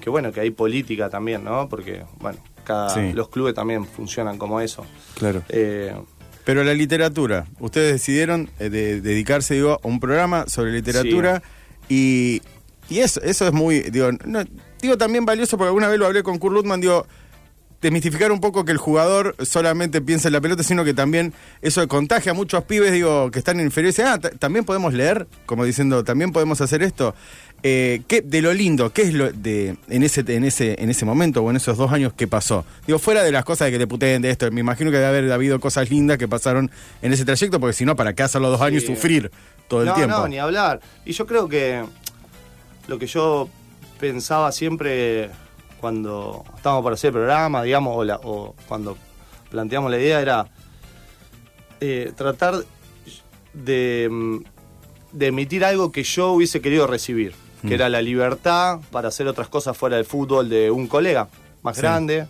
que 0.00 0.08
bueno, 0.08 0.30
que 0.32 0.40
hay 0.40 0.50
política 0.50 1.10
también, 1.10 1.42
¿no? 1.44 1.68
Porque, 1.68 2.04
bueno, 2.20 2.38
cada, 2.66 2.90
Sí. 2.90 3.12
los 3.14 3.28
clubes 3.30 3.54
también 3.54 3.86
funcionan 3.86 4.36
como 4.38 4.60
eso. 4.60 4.84
Claro. 5.14 5.42
Eh, 5.48 5.94
Pero 6.44 6.62
la 6.64 6.74
literatura, 6.74 7.46
ustedes 7.60 7.92
decidieron 7.94 8.50
eh, 8.58 8.68
de- 8.68 9.00
dedicarse, 9.00 9.54
digo, 9.54 9.80
a 9.82 9.86
un 9.88 9.98
programa 10.00 10.44
sobre 10.48 10.72
literatura 10.72 11.42
y, 11.88 12.42
y 12.88 12.98
eso, 13.00 13.20
eso 13.22 13.46
es 13.46 13.52
muy, 13.52 13.80
digo, 13.90 14.10
no- 14.24 14.44
digo 14.80 14.96
también 14.98 15.24
valioso 15.24 15.56
porque 15.56 15.68
alguna 15.68 15.88
vez 15.88 15.98
lo 15.98 16.06
hablé 16.06 16.22
con 16.22 16.38
Kurt 16.38 16.54
Lutman, 16.54 16.80
digo, 16.80 17.06
desmistificar 17.80 18.32
un 18.32 18.40
poco 18.40 18.64
que 18.64 18.72
el 18.72 18.78
jugador 18.78 19.36
solamente 19.44 20.00
piensa 20.00 20.28
en 20.28 20.32
la 20.32 20.40
pelota, 20.40 20.62
sino 20.62 20.84
que 20.84 20.94
también 20.94 21.34
eso 21.62 21.86
contagia 21.88 22.32
a 22.32 22.34
muchos 22.34 22.64
pibes, 22.64 22.90
digo, 22.90 23.30
que 23.30 23.38
están 23.38 23.60
en 23.60 23.66
inferiores. 23.66 23.98
Ah, 24.00 24.18
ta- 24.18 24.30
también 24.30 24.64
podemos 24.64 24.94
leer, 24.94 25.26
como 25.44 25.64
diciendo, 25.64 26.02
también 26.02 26.32
podemos 26.32 26.60
hacer 26.60 26.82
esto. 26.82 27.14
Eh, 27.62 28.02
¿qué, 28.06 28.20
de 28.22 28.42
lo 28.42 28.52
lindo, 28.52 28.92
¿qué 28.92 29.02
es 29.02 29.12
lo 29.14 29.32
de 29.32 29.76
en 29.88 30.02
ese, 30.04 30.20
en 30.28 30.44
ese, 30.44 30.80
en 30.80 30.88
ese 30.90 31.04
momento 31.04 31.42
o 31.42 31.50
en 31.50 31.56
esos 31.56 31.76
dos 31.76 31.90
años 31.90 32.12
que 32.12 32.28
pasó? 32.28 32.64
Digo, 32.86 32.98
fuera 32.98 33.22
de 33.24 33.32
las 33.32 33.44
cosas 33.44 33.66
de 33.66 33.72
que 33.72 33.78
te 33.78 33.86
puteen 33.86 34.22
de 34.22 34.30
esto, 34.30 34.48
me 34.52 34.60
imagino 34.60 34.90
que 34.90 34.98
debe 34.98 35.08
haber 35.08 35.32
habido 35.32 35.58
cosas 35.58 35.90
lindas 35.90 36.18
que 36.18 36.28
pasaron 36.28 36.70
en 37.02 37.12
ese 37.12 37.24
trayecto, 37.24 37.58
porque 37.58 37.72
si 37.72 37.84
no, 37.84 37.96
¿para 37.96 38.14
qué 38.14 38.22
hacer 38.22 38.40
los 38.40 38.50
dos 38.52 38.60
años 38.60 38.84
y 38.84 38.86
sufrir 38.86 39.30
todo 39.68 39.82
el 39.82 39.92
tiempo? 39.94 40.16
no, 40.16 40.28
ni 40.28 40.38
hablar. 40.38 40.80
Y 41.04 41.12
yo 41.12 41.26
creo 41.26 41.48
que 41.48 41.82
lo 42.86 42.98
que 42.98 43.06
yo 43.06 43.48
pensaba 43.98 44.52
siempre 44.52 45.30
cuando 45.80 46.44
estábamos 46.56 46.82
por 46.84 46.92
hacer 46.92 47.08
el 47.08 47.14
programa, 47.14 47.62
digamos, 47.64 47.96
o, 47.96 48.04
la- 48.04 48.20
o 48.22 48.54
cuando 48.68 48.96
planteamos 49.50 49.90
la 49.90 49.98
idea 49.98 50.20
era 50.20 50.46
eh, 51.80 52.12
tratar 52.16 52.64
de, 53.54 54.08
mm, 54.10 54.36
de 55.12 55.26
emitir 55.26 55.64
algo 55.64 55.90
que 55.90 56.02
yo 56.04 56.32
hubiese 56.32 56.60
querido 56.60 56.86
recibir, 56.86 57.34
que 57.66 57.74
era 57.74 57.88
la 57.88 58.00
libertad 58.02 58.78
para 58.90 59.08
hacer 59.08 59.26
otras 59.28 59.48
cosas 59.48 59.76
fuera 59.76 59.96
del 59.96 60.04
fútbol 60.04 60.48
de 60.48 60.70
un 60.70 60.86
colega 60.86 61.28
más 61.62 61.76
Sí. 61.76 61.82
grande. 61.82 62.26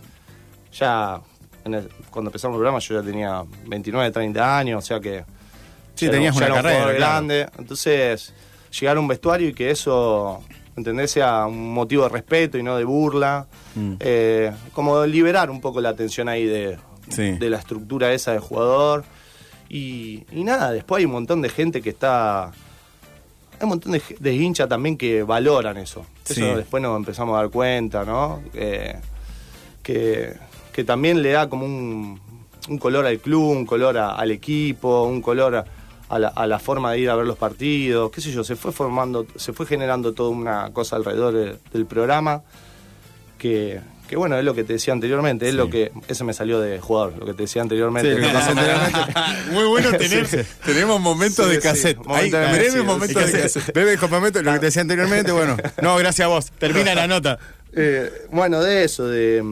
Ya 0.72 1.20
en 1.64 1.74
el- 1.74 1.88
cuando 2.10 2.28
empezamos 2.30 2.54
el 2.54 2.58
programa 2.58 2.78
yo 2.78 3.00
ya 3.00 3.06
tenía 3.06 3.44
29, 3.66 4.10
30 4.10 4.58
años, 4.58 4.84
o 4.84 4.86
sea 4.86 5.00
que 5.00 5.24
Sí, 5.94 6.08
tenías 6.08 6.34
ya 6.34 6.38
una 6.38 6.46
era 6.46 6.54
un 6.54 6.62
carrera, 6.62 6.82
claro. 6.84 6.98
grande. 6.98 7.46
Entonces, 7.58 8.32
llegar 8.78 8.96
a 8.96 9.00
un 9.00 9.08
vestuario 9.08 9.48
y 9.48 9.54
que 9.54 9.70
eso, 9.70 10.42
¿entendés? 10.76 11.10
Sea 11.10 11.46
un 11.46 11.72
motivo 11.72 12.02
de 12.04 12.08
respeto 12.10 12.58
y 12.58 12.62
no 12.62 12.76
de 12.76 12.84
burla. 12.84 13.46
Mm. 13.74 13.94
Eh, 14.00 14.52
como 14.72 15.04
liberar 15.06 15.50
un 15.50 15.60
poco 15.60 15.80
la 15.80 15.88
atención 15.90 16.28
ahí 16.28 16.44
de, 16.44 16.78
Sí. 17.08 17.32
de 17.32 17.50
la 17.50 17.56
estructura 17.58 18.12
esa 18.12 18.32
del 18.32 18.40
jugador. 18.40 19.04
Y, 19.68 20.24
y 20.30 20.44
nada, 20.44 20.70
después 20.72 21.00
hay 21.00 21.06
un 21.06 21.12
montón 21.12 21.42
de 21.42 21.48
gente 21.48 21.80
que 21.82 21.90
está... 21.90 22.52
Hay 23.58 23.62
un 23.64 23.68
montón 23.70 23.92
de, 23.92 24.02
de 24.18 24.34
hinchas 24.34 24.68
también 24.68 24.96
que 24.96 25.22
valoran 25.22 25.76
eso. 25.78 26.04
Eso 26.28 26.56
después 26.56 26.82
nos 26.82 26.96
empezamos 26.96 27.34
a 27.36 27.42
dar 27.42 27.50
cuenta, 27.50 28.04
¿no? 28.04 28.42
Eh, 28.54 28.94
que, 29.82 30.34
que 30.72 30.84
también 30.84 31.22
le 31.22 31.30
da 31.30 31.48
como 31.48 31.64
un, 31.64 32.20
un 32.68 32.78
color 32.78 33.06
al 33.06 33.18
club, 33.18 33.50
un 33.50 33.66
color 33.66 33.96
a- 33.98 34.10
al 34.16 34.30
equipo, 34.30 35.04
un 35.04 35.22
color 35.22 35.56
a, 35.56 35.64
a 36.08 36.18
la, 36.18 36.28
a 36.28 36.46
la 36.46 36.58
forma 36.58 36.92
de 36.92 37.00
ir 37.00 37.10
a 37.10 37.14
ver 37.16 37.26
los 37.26 37.38
partidos, 37.38 38.10
qué 38.10 38.20
sé 38.20 38.30
yo, 38.32 38.44
se 38.44 38.56
fue 38.56 38.72
formando, 38.72 39.26
se 39.36 39.52
fue 39.52 39.64
generando 39.66 40.12
toda 40.12 40.30
una 40.30 40.70
cosa 40.72 40.96
alrededor 40.96 41.32
de- 41.34 41.58
del 41.72 41.86
programa 41.86 42.42
que, 43.38 43.80
que 44.08 44.16
bueno, 44.16 44.38
es 44.38 44.44
lo 44.44 44.54
que 44.54 44.62
te 44.64 44.74
decía 44.74 44.92
anteriormente, 44.92 45.46
es 45.46 45.52
Sí. 45.52 45.56
lo 45.56 45.68
que, 45.68 45.90
eso 46.08 46.24
me 46.24 46.32
salió 46.32 46.60
de 46.60 46.78
jugador, 46.80 47.14
lo 47.18 47.26
que 47.26 47.34
te 47.34 47.42
decía 47.42 47.62
anteriormente. 47.62 48.16
Sí, 48.16 48.24
anteriormente. 48.24 48.98
Muy 49.52 49.64
bueno 49.64 49.90
tener. 49.92 50.26
Tenemos 50.64 51.00
momentos 51.00 51.46
Sí, 51.46 51.50
de 51.54 51.60
sí, 51.60 51.68
cassette. 51.68 51.96
momento 51.98 52.36
Hay 52.38 52.46
de- 52.46 52.52
breves 52.58 52.84
momentos 52.84 53.22
cassette. 53.22 53.48
se- 53.48 53.72
Bebe 53.72 53.96
complemento, 53.98 54.42
lo 54.42 54.52
que 54.52 54.58
te 54.60 54.66
decía 54.66 54.82
anteriormente, 54.82 55.32
bueno. 55.32 55.56
No, 55.82 55.96
gracias 55.96 56.24
a 56.26 56.28
vos. 56.28 56.50
Termina 56.58 56.94
la 56.94 57.06
nota. 57.06 57.38
Eh, 57.78 58.10
bueno, 58.30 58.62
de 58.62 58.84
eso, 58.84 59.06
de, 59.06 59.44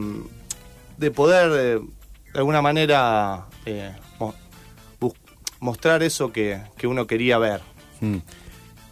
de 0.97 1.11
poder 1.11 1.51
eh, 1.53 1.79
de 2.33 2.39
alguna 2.39 2.59
manera 2.63 3.45
eh, 3.67 3.91
mo- 4.19 4.33
mostrar 5.59 6.01
eso 6.01 6.31
que, 6.33 6.59
que 6.75 6.87
uno 6.87 7.05
quería 7.05 7.37
ver. 7.37 7.61
Mm. 8.01 8.17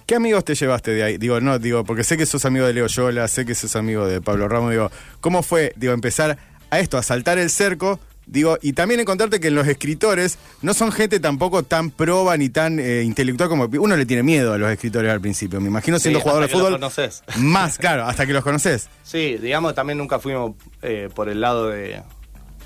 ¿Qué 0.06 0.16
amigos 0.16 0.44
te 0.46 0.56
llevaste 0.56 0.92
de 0.92 1.04
ahí? 1.04 1.18
Digo, 1.18 1.40
no, 1.40 1.60
digo, 1.60 1.84
porque 1.84 2.04
sé 2.04 2.18
que 2.18 2.26
sos 2.26 2.44
amigo 2.46 2.66
de 2.66 2.74
Leo 2.74 2.88
Yola, 2.88 3.28
sé 3.28 3.46
que 3.46 3.56
sos 3.56 3.76
amigo 3.76 4.06
de 4.06 4.22
Pablo 4.22 4.48
Ramos, 4.48 4.72
digo, 4.72 4.92
¿cómo 5.22 5.44
fue, 5.44 5.74
digo, 5.78 5.94
empezar 5.94 6.38
a 6.70 6.80
esto, 6.80 6.98
a 6.98 7.04
saltar 7.04 7.38
el 7.38 7.50
cerco, 7.50 8.00
Digo, 8.26 8.58
y 8.62 8.72
también 8.72 9.02
encontrarte 9.02 9.42
que 9.42 9.52
los 9.52 9.68
escritores 9.68 10.38
no 10.62 10.74
son 10.74 10.94
gente 10.94 11.20
tampoco 11.20 11.64
tan 11.64 11.90
proba 11.92 12.38
ni 12.38 12.48
tan 12.48 12.80
eh, 12.80 13.02
intelectual 13.04 13.50
como 13.50 13.66
uno 13.66 13.98
le 13.98 14.06
tiene 14.06 14.24
miedo 14.24 14.54
a 14.54 14.58
los 14.58 14.72
escritores 14.72 15.12
al 15.12 15.20
principio. 15.20 15.60
Me 15.60 15.68
imagino 15.68 16.00
siendo 16.00 16.20
Sí, 16.20 16.24
jugador 16.24 16.44
de 16.44 16.48
los 16.54 16.58
fútbol. 16.58 16.74
conoces. 16.76 17.22
Más, 17.38 17.78
claro, 17.78 18.06
hasta 18.06 18.26
que 18.26 18.32
los 18.32 18.42
conoces. 18.42 18.88
Sí, 19.04 19.36
digamos, 19.42 19.76
también 19.76 19.98
nunca 19.98 20.20
fuimos 20.20 20.54
eh, 20.82 21.10
por 21.14 21.28
el 21.28 21.42
lado 21.42 21.68
de, 21.68 22.02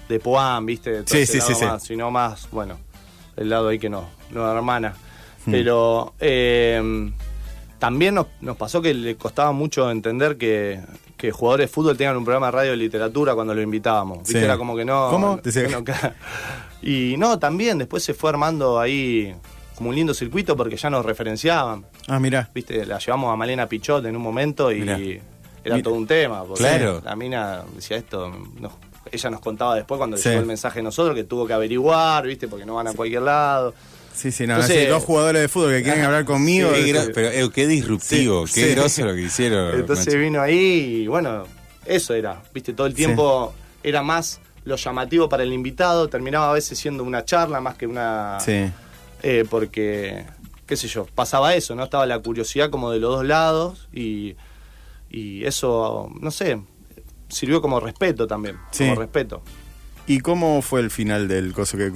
de 0.08 0.20
Poam, 0.20 0.63
¿viste? 0.67 1.01
De 1.01 1.03
Sí, 1.08 1.25
sí, 1.25 1.41
sí, 1.41 1.56
sí. 1.56 1.65
Sino 1.82 2.12
más, 2.12 2.48
bueno, 2.51 2.77
el 3.36 3.50
lado 3.50 3.70
ahí 3.70 3.79
que 3.79 3.89
no, 3.89 4.08
no 4.29 4.56
hermana. 4.56 4.94
Hmm. 5.44 5.51
Pero 5.51 6.13
eh, 6.20 7.12
también 7.79 8.15
nos, 8.15 8.27
nos 8.41 8.57
pasó 8.57 8.81
que 8.81 8.93
le 8.93 9.15
costaba 9.15 9.51
mucho 9.51 9.89
entender 9.91 10.38
que, 10.38 10.79
que 11.15 11.31
jugadores 11.31 11.69
de 11.69 11.74
fútbol 11.74 11.96
tengan 11.98 12.17
un 12.17 12.24
programa 12.25 12.48
de 12.48 12.51
radio 12.51 12.72
de 12.72 12.77
literatura 12.77 13.36
cuando 13.36 13.53
lo 13.53 13.62
invitábamos. 13.62 14.19
¿Viste? 14.19 14.39
Sí. 14.39 14.43
Era 14.46 14.57
como 14.57 14.75
que 14.75 14.86
no. 14.86 15.10
¿Cómo? 15.10 15.39
no- 15.43 15.81
no 15.81 15.81
y 16.81 17.15
no, 17.17 17.39
también 17.39 17.77
después 17.77 18.03
se 18.03 18.13
fue 18.13 18.29
armando 18.29 18.79
ahí 18.79 19.34
como 19.75 19.89
un 19.89 19.96
lindo 19.96 20.13
circuito 20.13 20.55
porque 20.55 20.75
ya 20.77 20.89
nos 20.89 21.05
referenciaban. 21.05 21.86
Ah, 22.07 22.19
mira. 22.19 22.50
Viste, 22.53 22.86
la 22.86 22.98
llevamos 23.00 23.31
a 23.31 23.36
Malena 23.36 23.67
Pichot 23.67 24.05
en 24.05 24.15
un 24.15 24.22
momento 24.22 24.72
y 24.72 24.81
Mirá. 24.81 24.98
era 25.63 25.81
todo 25.81 25.93
un 25.96 26.07
tema. 26.07 26.43
Porque 26.43 26.63
Claro. 26.63 27.01
La 27.03 27.15
mina 27.15 27.63
decía 27.75 27.98
esto, 27.98 28.31
nos- 28.60 28.74
ella 29.12 29.29
nos 29.29 29.39
contaba 29.39 29.75
después 29.75 29.98
cuando 29.98 30.17
Sí. 30.17 30.29
llegó 30.29 30.41
el 30.41 30.48
mensaje 30.48 30.79
de 30.79 30.84
nosotros 30.84 31.15
que 31.15 31.24
tuvo 31.24 31.46
que 31.48 31.53
averiguar, 31.53 32.25
viste, 32.25 32.48
porque 32.48 32.65
no 32.65 32.75
van 32.75 32.88
a 32.88 32.93
cualquier 32.93 33.22
lado. 33.22 33.74
Sí, 34.17 34.31
sí, 34.31 34.47
no, 34.47 34.55
Entonces- 34.55 34.83
sí, 34.83 34.89
dos 34.89 35.03
jugadores 35.03 35.41
de 35.43 35.47
fútbol 35.47 35.71
que 35.74 35.83
quieren 35.83 36.03
hablar 36.03 36.25
conmigo. 36.33 36.71
De- 36.71 37.12
pero 37.13 37.29
eh, 37.29 37.50
qué 37.53 37.67
disruptivo, 37.67 38.47
Sí, 38.47 38.53
qué 38.62 38.67
sí. 38.69 38.75
groso 38.75 39.05
lo 39.05 39.13
que 39.13 39.21
hicieron. 39.21 39.75
Entonces 39.79 40.07
Nacho. 40.07 40.17
vino 40.19 40.41
ahí 40.41 41.01
y 41.03 41.07
bueno, 41.07 41.43
eso 41.86 42.13
era, 42.15 42.41
viste, 42.53 42.74
todo 42.74 42.88
el 42.88 42.93
tiempo 42.95 43.53
era 43.83 44.01
más 44.01 44.39
lo 44.65 44.75
llamativo 44.75 45.29
para 45.29 45.43
el 45.43 45.53
invitado, 45.53 46.09
terminaba 46.09 46.50
a 46.50 46.53
veces 46.53 46.77
siendo 46.77 47.03
una 47.03 47.24
charla 47.24 47.62
más 47.62 47.75
que 47.75 47.88
una... 47.88 48.38
Sí. 48.41 48.69
Eh, 49.24 49.45
porque, 49.50 50.25
qué 50.65 50.75
sé 50.75 50.88
yo, 50.88 51.05
pasaba 51.15 51.55
eso, 51.55 51.74
¿no? 51.74 51.83
Estaba 51.86 52.05
la 52.05 52.19
curiosidad 52.19 52.69
como 52.69 52.91
de 52.91 53.00
los 53.00 53.12
dos 53.17 53.25
lados 53.25 53.88
y, 53.93 54.36
y 55.09 55.45
eso, 55.45 56.09
no 56.19 56.31
sé, 56.31 56.59
sirvió 57.29 57.62
como 57.62 57.79
respeto 57.79 58.27
también, 58.27 58.57
Sí. 58.71 58.83
como 58.89 59.00
respeto. 59.00 59.41
¿Y 60.09 60.19
cómo 60.21 60.61
fue 60.61 60.79
el 60.79 60.89
final 60.89 61.27
del 61.27 61.51
coso 61.53 61.77
que, 61.77 61.91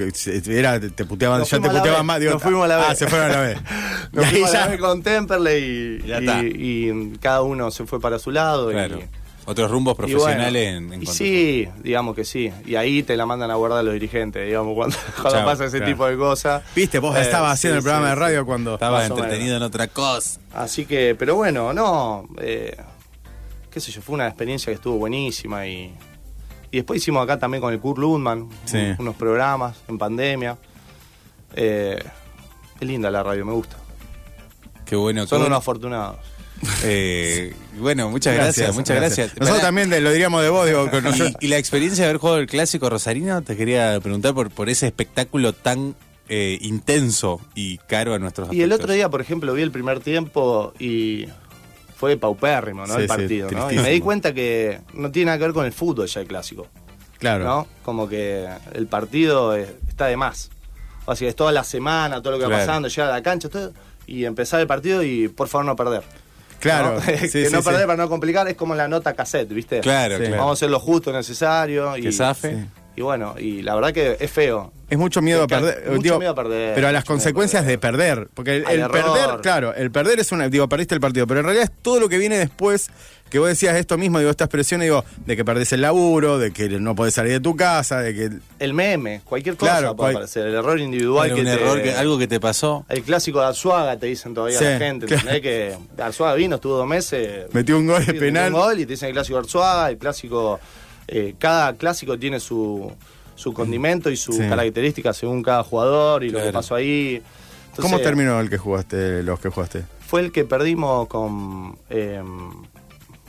era 0.48 0.80
te, 0.80 0.90
te 0.90 1.06
puteaban, 1.06 1.40
Nos 1.40 1.50
ya 1.50 1.60
te 1.62 1.70
puteaban 1.70 2.06
más? 2.06 2.20
digo, 2.20 2.34
nos 2.34 2.44
fuimos 2.44 2.66
a 2.66 2.68
la 2.68 2.86
Ah, 2.86 2.90
B. 2.90 2.96
se 2.98 3.08
fueron 3.08 3.32
a 3.32 3.34
la 3.34 3.42
vez. 3.42 3.58
Nos 4.12 4.26
fuimos 4.28 4.54
a 4.54 4.60
la 4.60 4.68
vez 4.68 4.80
con 4.82 5.02
Temperley 5.02 5.64
y, 6.04 6.08
Ya 6.08 6.18
está. 6.18 6.44
y- 6.44 6.90
y 6.90 7.18
cada 7.20 7.42
uno 7.42 7.72
se 7.72 7.86
fue 7.86 8.02
para 8.02 8.20
su 8.20 8.30
lado. 8.32 8.70
y- 8.70 8.74
Claro. 8.74 9.00
Otros 9.46 9.72
rumbos 9.72 9.98
bueno, 9.98 10.14
profesionales 10.18 10.68
en, 10.68 10.84
en 10.84 10.90
cuanto- 11.00 11.14
sí, 11.14 11.68
digamos 11.82 12.16
que 12.16 12.26
sí. 12.26 12.52
Y 12.66 12.76
ahí 12.76 13.02
te 13.02 13.16
la 13.18 13.26
mandan 13.26 13.50
a 13.50 13.56
guardar 13.56 13.84
los 13.84 13.94
dirigentes, 13.94 14.46
digamos, 14.46 14.76
cuando, 14.76 14.96
pasa 15.46 15.66
ese 15.66 15.78
claro. 15.78 15.92
tipo 15.94 16.06
de 16.06 16.18
cosas. 16.18 16.62
Viste, 16.76 17.00
vos 17.00 17.16
Eh, 17.18 17.22
estabas 17.22 17.60
sí, 17.60 17.68
haciendo 17.68 17.78
el 17.78 17.82
sí, 17.82 17.86
programa 17.86 18.10
de 18.10 18.16
radio 18.16 18.46
cuando. 18.46 18.74
Estaba 18.76 19.00
Más 19.00 19.10
o 19.10 19.16
entretenido 19.18 19.58
en 19.58 19.64
otra 19.64 19.88
cosa. 19.88 20.40
Así 20.54 20.86
que, 20.86 21.16
pero 21.18 21.36
bueno, 21.36 21.74
no. 21.74 22.28
eh, 22.40 22.76
qué 23.72 23.80
sé 23.80 23.92
yo, 23.92 24.02
fue 24.02 24.14
una 24.16 24.28
experiencia 24.28 24.66
que 24.68 24.76
estuvo 24.76 24.98
buenísima 24.98 25.66
y. 25.66 25.92
Y 26.72 26.78
después 26.78 27.02
hicimos 27.02 27.24
acá 27.24 27.38
también 27.38 27.62
con 27.62 27.74
el 27.74 27.80
Kurt 27.80 28.00
Lundman 28.00 28.48
Sí. 28.66 28.78
un- 28.78 28.96
unos 29.00 29.16
programas 29.16 29.78
en 29.88 29.98
pandemia. 29.98 30.58
Eh, 31.56 32.02
es 32.80 32.88
linda 32.88 33.12
la 33.12 33.22
radio, 33.24 33.46
me 33.46 33.52
gusta. 33.54 33.76
Qué 34.86 34.96
bueno. 34.96 35.24
qué 35.24 35.28
Son 35.28 35.40
bueno. 35.40 35.48
unos 35.56 35.60
afortunados. 35.60 36.18
Eh, 36.84 37.56
bueno, 37.80 38.10
muchas 38.12 38.36
gracias, 38.36 38.76
muchas 38.76 38.96
gracias. 38.96 39.32
Nosotros 39.40 39.62
también 39.64 39.90
de- 39.90 40.00
lo 40.00 40.12
diríamos 40.12 40.44
de 40.44 40.50
vos, 40.50 40.68
digo, 40.68 40.90
con 40.92 41.04
nosotros. 41.04 41.34
Y, 41.40 41.46
y 41.48 41.50
la 41.50 41.58
experiencia 41.58 42.04
de 42.04 42.10
haber 42.12 42.20
jugado 42.22 42.38
el 42.38 42.46
clásico 42.48 42.88
rosarino, 42.90 43.42
te 43.42 43.58
quería 43.58 44.00
preguntar 44.00 44.36
por, 44.36 44.52
por 44.52 44.70
ese 44.70 44.86
espectáculo 44.86 45.54
tan 45.54 45.96
eh, 46.30 46.60
intenso 46.62 47.42
y 47.56 47.78
caro 47.80 48.14
a 48.14 48.20
nuestros 48.20 48.54
Y 48.54 48.62
el 48.62 48.72
otro 48.74 48.94
día, 48.94 49.10
por 49.10 49.22
ejemplo, 49.22 49.54
vi 49.54 49.64
el 49.64 49.72
primer 49.72 50.02
tiempo 50.02 50.72
y 50.80 51.26
fue 52.02 52.18
paupérrimo, 52.18 52.82
¿no? 52.88 52.96
Sí, 52.96 53.02
el 53.02 53.02
sí, 53.04 53.08
partido, 53.08 53.52
¿no? 53.52 53.72
Y 53.72 53.76
me 53.78 53.92
di 53.92 54.00
cuenta 54.00 54.34
que 54.34 54.82
no 54.96 55.12
tiene 55.12 55.28
nada 55.28 55.38
que 55.38 55.44
ver 55.44 55.54
con 55.54 55.66
el 55.68 55.72
fútbol 55.72 56.08
ya 56.08 56.20
el 56.22 56.28
clásico, 56.28 56.66
Claro. 57.20 57.44
¿no? 57.46 57.68
Como 57.84 58.10
que 58.10 58.48
el 58.74 58.88
partido 58.88 59.56
está 59.56 60.08
de 60.08 60.18
más. 60.18 60.50
O 61.06 61.16
sea, 61.16 61.30
es 61.30 61.36
toda 61.36 61.52
la 61.52 61.64
semana, 61.64 62.20
todo 62.24 62.32
lo 62.34 62.40
que 62.40 62.46
va 62.46 62.50
Claro. 62.50 62.66
pasando, 62.66 62.88
llegar 62.88 63.10
a 63.10 63.14
la 63.14 63.22
cancha, 63.22 63.50
todo, 63.50 63.72
y 64.08 64.26
empezar 64.26 64.60
el 64.60 64.66
partido 64.66 65.04
y 65.04 65.28
por 65.28 65.48
favor 65.48 65.66
no 65.66 65.76
perder. 65.76 66.02
Claro. 66.60 66.96
¿no? 66.96 67.02
Sí, 67.02 67.12
que 67.22 67.28
sí, 67.28 67.44
no 67.52 67.60
sí. 67.62 67.66
perder 67.70 67.86
para 67.86 67.98
no 67.98 68.10
complicar 68.10 68.48
es 68.48 68.56
como 68.56 68.74
la 68.74 68.88
nota 68.88 69.14
cassette, 69.14 69.50
¿viste? 69.54 69.82
Claro, 69.82 70.16
Sí. 70.18 70.22
claro. 70.24 70.38
Vamos 70.38 70.50
a 70.50 70.54
hacer 70.54 70.72
lo 70.72 70.80
justo 70.80 71.14
necesario. 71.14 71.96
Y, 71.98 72.02
Que 72.02 72.12
zafe. 72.12 72.66
Y 72.96 73.02
bueno, 73.02 73.36
y 73.40 73.62
la 73.62 73.76
verdad 73.76 73.94
que 73.94 74.18
es 74.20 74.30
feo. 74.32 74.72
Es 74.90 74.98
mucho 74.98 75.22
miedo 75.22 75.44
a 75.44 75.48
Que- 75.48 75.56
perder. 75.56 75.84
mucho 75.92 76.02
digo, 76.02 76.20
miedo 76.20 76.32
a 76.32 76.36
perder, 76.36 76.76
Pero 76.76 76.88
a 76.90 76.92
las 76.92 77.06
consecuencias 77.06 77.66
de 77.66 77.78
perder. 77.78 78.16
perder. 78.28 78.30
Porque 78.34 78.58
el, 78.58 78.64
perder, 78.90 79.40
claro, 79.42 79.74
el 79.74 79.90
perder 79.92 80.20
es 80.20 80.34
una. 80.34 80.50
Digo, 80.50 80.68
perdiste 80.68 80.94
el 80.96 81.00
partido. 81.02 81.26
Pero 81.28 81.40
en 81.40 81.46
realidad 81.46 81.70
es 81.72 81.82
todo 81.82 82.00
lo 82.02 82.10
que 82.10 82.18
viene 82.18 82.38
después. 82.38 82.90
Que 83.30 83.40
vos 83.40 83.48
decías 83.48 83.78
esto 83.78 83.98
mismo, 83.98 84.20
digo, 84.20 84.30
estas 84.30 84.50
presiones, 84.50 84.88
digo, 84.88 85.06
de 85.26 85.38
que 85.38 85.46
perdés 85.46 85.72
el 85.72 85.80
laburo, 85.80 86.38
de 86.38 86.52
que 86.52 86.68
no 86.68 86.96
podés 86.96 87.14
salir 87.14 87.32
de 87.32 87.40
tu 87.40 87.56
casa, 87.56 88.02
de 88.02 88.14
que. 88.14 88.30
El 88.60 88.74
meme, 88.74 89.22
cualquier 89.24 89.56
cosa 89.56 89.72
Claro, 89.78 89.96
puede 89.96 90.12
cual- 90.12 90.16
aparecer. 90.24 90.48
El 90.48 90.56
error 90.56 90.78
individual 90.82 91.34
que 91.34 91.40
un 91.40 91.46
te- 91.46 91.54
error, 91.54 91.82
que, 91.82 91.94
algo 91.94 92.18
que 92.18 92.28
te 92.28 92.42
pasó. 92.42 92.86
El 92.90 93.04
clásico 93.04 93.40
de 93.40 93.46
Arzuaga 93.46 93.96
te 93.98 94.08
dicen 94.08 94.34
todavía 94.34 94.58
Sí, 94.60 94.66
la 94.66 94.78
gente. 94.78 95.06
claro. 95.06 95.22
¿entendés? 95.30 95.42
Que 95.42 96.02
Arzuaga 96.04 96.34
vino, 96.36 96.56
estuvo 96.56 96.76
dos 96.76 96.88
meses. 96.88 97.46
Metió 97.54 97.78
un 97.78 97.88
gol 97.88 98.00
de 98.00 98.06
sí, 98.08 98.12
metió 98.12 98.22
penal. 98.28 98.54
Un 98.54 98.60
gol 98.60 98.80
y 98.82 98.86
te 98.86 98.92
dicen 98.92 99.08
el 99.08 99.14
clásico 99.14 99.38
de 99.38 99.44
Arzuaga, 99.46 99.90
el 99.90 99.98
clásico. 99.98 100.60
Eh, 101.12 101.36
cada 101.38 101.74
clásico 101.76 102.18
tiene 102.18 102.40
su, 102.40 102.92
su 103.36 103.54
condimento 103.54 104.10
y 104.10 104.16
sus 104.18 104.38
Sí. 104.38 104.48
características 104.50 105.16
según 105.18 105.44
cada 105.44 105.64
jugador 105.64 106.24
y 106.24 106.30
lo 106.30 106.42
que 106.42 106.52
pasó 106.52 106.74
ahí. 106.76 107.22
Entonces, 107.70 107.84
¿Cómo 107.92 108.00
terminó 108.00 108.40
el 108.40 108.50
que 108.50 108.58
jugaste, 108.58 109.22
los 109.24 109.40
que 109.40 109.50
jugaste? 109.50 109.84
Fue 110.08 110.22
el 110.22 110.32
que 110.32 110.44
perdimos 110.46 111.08
con. 111.08 111.78
eh, 111.90 112.22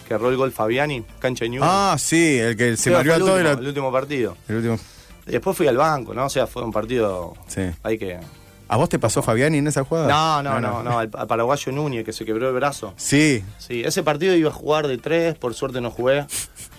que 0.08 0.14
erró 0.14 0.30
el 0.30 0.36
gol 0.36 0.50
Fabiani, 0.52 1.04
cancha 1.20 1.44
Newell's. 1.46 1.64
Ah, 1.70 1.96
sí, 1.98 2.38
el 2.38 2.56
que 2.56 2.76
se 2.76 2.90
mareó 2.90 3.14
a 3.14 3.18
todo 3.18 3.34
último, 3.36 3.50
el 3.60 3.66
último 3.68 3.92
partido. 3.92 4.36
el 4.48 4.56
último. 4.56 4.78
Después 5.26 5.56
fui 5.56 5.68
al 5.68 5.76
banco, 5.76 6.12
¿no? 6.14 6.26
O 6.26 6.28
sea, 6.30 6.46
fue 6.48 6.62
un 6.64 6.72
partido. 6.72 7.34
Sí. 7.46 7.62
Hay 7.84 7.98
que. 7.98 8.18
¿A 8.66 8.76
vos 8.76 8.88
te 8.88 8.98
pasó 8.98 9.22
Fabiani 9.22 9.58
en 9.58 9.66
esa 9.68 9.84
jugada? 9.84 10.08
No, 10.08 10.42
no, 10.42 10.58
no, 10.60 10.82
no, 10.82 10.98
al, 10.98 11.08
al 11.12 11.26
paraguayo 11.28 11.70
Núñez 11.72 12.04
que 12.04 12.12
se 12.12 12.24
quebró 12.24 12.48
el 12.48 12.54
brazo. 12.54 12.94
Sí, 12.96 13.44
Sí, 13.58 13.82
ese 13.84 14.02
partido 14.02 14.34
iba 14.34 14.50
a 14.50 14.52
jugar 14.52 14.88
de 14.88 14.98
tres, 14.98 15.36
por 15.36 15.54
suerte 15.54 15.80
no 15.80 15.90
jugué, 15.90 16.26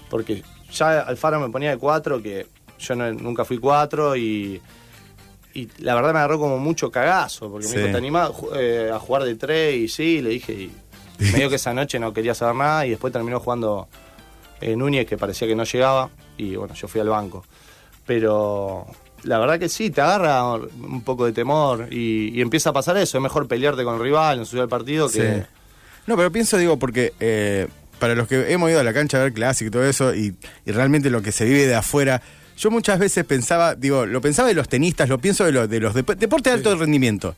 porque 0.10 0.44
ya 0.74 1.02
Alfaro 1.02 1.40
me 1.40 1.50
ponía 1.50 1.72
de 1.72 1.78
cuatro, 1.78 2.22
que 2.22 2.48
yo 2.80 2.96
no- 2.96 3.12
nunca 3.14 3.46
fui 3.46 3.58
cuatro 3.60 4.16
y, 4.16 4.62
y 5.54 5.70
la 5.80 5.96
verdad 5.96 6.14
me 6.14 6.20
agarró 6.20 6.40
como 6.40 6.58
mucho 6.58 6.90
cagazo, 6.92 7.50
porque 7.50 7.68
Sí. 7.68 7.76
me 7.76 7.82
dijo, 7.82 7.92
¿te 7.92 7.98
animás 7.98 8.32
eh, 8.56 8.92
a 8.94 9.00
jugar 9.00 9.24
de 9.24 9.36
tres? 9.36 9.76
Y 9.76 9.88
sí, 9.88 10.22
le 10.22 10.30
dije, 10.32 10.54
y 10.54 10.72
me 11.20 11.38
dijo 11.38 11.50
que 11.50 11.56
esa 11.56 11.74
noche 11.74 12.00
no 12.00 12.12
quería 12.14 12.34
saber 12.34 12.56
nada 12.56 12.86
y 12.86 12.90
después 12.92 13.14
terminó 13.14 13.40
jugando 13.40 13.88
eh, 14.62 14.76
Núñez, 14.76 15.06
que 15.06 15.18
parecía 15.18 15.48
que 15.48 15.56
no 15.56 15.64
llegaba, 15.64 16.10
y 16.38 16.56
bueno, 16.56 16.74
yo 16.74 16.88
fui 16.88 17.00
al 17.02 17.10
banco. 17.10 17.46
Pero 18.06 18.86
la 19.24 19.40
verdad 19.40 19.60
que 19.60 19.70
sí, 19.70 19.90
te 19.90 20.02
agarra 20.02 20.54
un 20.56 21.02
poco 21.04 21.26
de 21.26 21.32
temor 21.32 21.88
y, 21.92 22.30
y 22.38 22.42
empieza 22.42 22.72
a 22.72 22.74
pasar 22.74 22.98
eso, 22.98 23.18
es 23.18 23.22
mejor 23.24 23.48
pelearte 23.48 23.84
con 23.84 23.96
el 23.96 24.02
rival, 24.02 24.40
en 24.40 24.46
su 24.46 24.62
el 24.62 24.68
partido 24.68 25.08
que... 25.08 25.40
Sí. 25.42 25.48
No, 26.08 26.18
pero 26.18 26.32
pienso, 26.32 26.58
digo, 26.58 26.78
porque 26.78 27.14
eh, 27.22 27.68
para 28.04 28.16
los 28.16 28.28
que 28.28 28.52
hemos 28.52 28.70
ido 28.70 28.82
a 28.82 28.84
la 28.84 28.92
cancha 28.94 29.18
a 29.18 29.24
ver 29.24 29.32
clásico 29.32 29.70
y 29.70 29.72
todo 29.72 29.86
eso, 29.86 30.14
y, 30.14 30.36
y 30.66 30.72
realmente 30.74 31.10
lo 31.10 31.22
que 31.22 31.32
se 31.32 31.46
vive 31.46 31.66
de 31.68 31.76
afuera, 31.76 32.22
yo 32.58 32.70
muchas 32.70 33.00
veces 33.00 33.24
pensaba, 33.24 33.76
digo, 33.76 34.06
lo 34.06 34.20
pensaba 34.20 34.50
de 34.50 34.54
los 34.56 34.68
tenistas, 34.68 35.08
lo 35.08 35.20
pienso 35.20 35.46
de, 35.46 35.54
los 35.54 35.70
de 35.70 35.80
los 35.80 35.96
dep- 35.96 36.18
deportes 36.18 36.52
de 36.52 36.58
alto 36.58 36.76
rendimiento. 36.76 37.38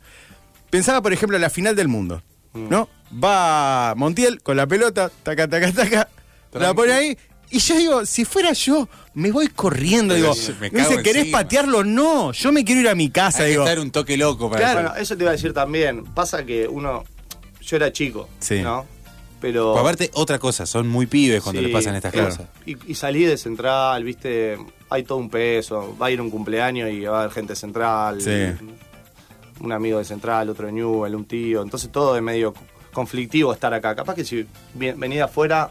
Pensaba, 0.71 1.03
por 1.03 1.13
ejemplo, 1.13 1.37
en 1.37 1.41
la 1.41 1.51
final 1.51 1.75
del 1.75 1.87
mundo, 1.87 2.23
Mm. 2.53 2.69
¿no? 2.69 2.89
Va 3.23 3.93
Montiel 3.95 4.41
con 4.41 4.57
la 4.57 4.65
pelota, 4.65 5.11
taca, 5.21 5.47
taca, 5.47 5.71
taca, 5.71 6.09
la 6.53 6.73
pone 6.73 6.93
ahí. 6.93 7.17
Y 7.51 7.59
yo 7.59 7.77
digo, 7.77 8.05
si 8.07 8.25
fuera 8.25 8.53
yo, 8.53 8.89
me 9.13 9.29
voy 9.31 9.49
corriendo. 9.49 10.15
Pero 10.15 10.33
Digo, 10.33 10.47
yo 10.47 10.53
me 10.59 10.71
me 10.71 10.79
dice, 10.79 11.03
¿querés 11.03 11.23
encima". 11.25 11.37
patearlo? 11.39 11.83
No, 11.83 12.31
yo 12.31 12.51
me 12.51 12.63
quiero 12.65 12.81
ir 12.81 12.89
a 12.89 12.95
mi 12.95 13.09
casa. 13.11 13.39
Hay 13.43 13.45
que 13.45 13.51
digo, 13.51 13.63
estar 13.65 13.79
un 13.79 13.91
toque 13.91 14.17
loco 14.17 14.49
para 14.49 14.61
Claro. 14.61 14.81
Bueno, 14.89 14.95
eso 14.95 15.15
te 15.15 15.23
iba 15.23 15.29
a 15.29 15.33
decir 15.33 15.53
también. 15.53 16.05
Pasa 16.05 16.43
que 16.43 16.67
uno. 16.67 17.03
Yo 17.61 17.75
era 17.77 17.91
chico, 17.91 18.27
Sí. 18.39 18.61
¿no? 18.61 18.85
Pero. 19.45 19.73
Pues 19.73 19.81
aparte, 19.81 20.09
otra 20.15 20.39
cosa, 20.39 20.65
son 20.65 20.87
muy 20.87 21.05
pibes 21.05 21.43
cuando 21.43 21.61
sí, 21.61 21.67
le 21.67 21.71
pasan 21.71 21.93
estas 21.93 22.11
claro. 22.11 22.29
cosas. 22.29 22.47
Y, 22.65 22.91
y 22.91 22.95
salí 22.95 23.25
de 23.25 23.37
central, 23.37 24.03
viste. 24.03 24.57
Hay 24.89 25.03
todo 25.03 25.19
un 25.19 25.29
peso. 25.29 25.95
Va 26.01 26.07
a 26.07 26.11
ir 26.11 26.19
un 26.19 26.31
cumpleaños 26.31 26.89
y 26.89 27.01
va 27.01 27.17
a 27.17 27.19
haber 27.19 27.31
gente 27.31 27.53
de 27.53 27.55
central. 27.55 28.21
Sí. 28.21 28.65
Un 29.59 29.71
amigo 29.71 29.99
de 29.99 30.05
central, 30.05 30.49
otro 30.49 30.65
de 30.65 30.71
Newell, 30.71 31.13
un 31.13 31.25
tío. 31.25 31.61
Entonces 31.61 31.91
todo 31.91 32.15
es 32.15 32.23
medio 32.23 32.55
conflictivo 32.91 33.53
estar 33.53 33.71
acá. 33.71 33.95
Capaz 33.95 34.15
que 34.15 34.25
si 34.25 34.47
de 34.73 35.21
afuera 35.21 35.69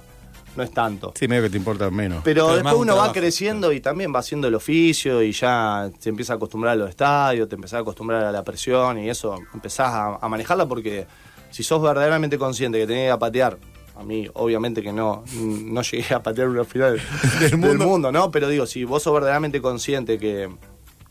no 0.55 0.63
es 0.63 0.71
tanto. 0.71 1.13
Sí, 1.17 1.27
medio 1.27 1.43
que 1.43 1.51
te 1.51 1.57
importa 1.57 1.91
menos. 1.91 2.23
Pero, 2.23 2.55
después 2.55 2.75
un 2.75 2.83
uno 2.83 2.95
va 2.95 3.13
creciendo 3.13 3.73
y 3.73 3.81
también 3.81 4.15
va 4.15 4.21
haciendo 4.21 4.47
el 4.47 4.55
oficio 4.55 5.21
y 5.21 5.33
ya 5.33 5.91
te 6.01 6.11
empieza 6.11 6.35
a 6.35 6.37
acostumbrar 6.37 6.75
a 6.75 6.77
los 6.77 6.91
estadios, 6.91 7.49
te 7.49 7.57
empezás 7.57 7.79
a 7.79 7.81
acostumbrar 7.81 8.23
a 8.23 8.31
la 8.31 8.45
presión 8.45 9.01
y 9.01 9.11
eso 9.11 9.37
empezás 9.53 9.89
a, 9.89 10.19
a 10.21 10.29
manejarla 10.29 10.65
porque 10.67 11.09
si 11.55 11.63
sos 11.63 11.81
verdaderamente 11.81 12.37
consciente 12.37 12.79
que 12.79 12.87
tenés 12.87 13.13
que 13.13 13.19
patear 13.19 13.59
a 13.97 14.03
mí 14.03 14.29
obviamente 14.35 14.83
que 14.83 14.93
no, 14.93 15.23
no 15.41 15.83
llegué 15.83 16.15
a 16.15 16.21
patear 16.21 16.49
una 16.49 16.65
final 16.65 17.01
Del 17.41 17.61
del, 17.61 17.79
mundo. 17.79 18.11
¿no? 18.11 18.29
Pero 18.33 18.49
digo, 18.49 18.67
si 18.67 18.83
vos 18.83 19.05
sos 19.05 19.15
verdaderamente 19.15 19.61
consciente 19.63 20.19
que 20.19 20.49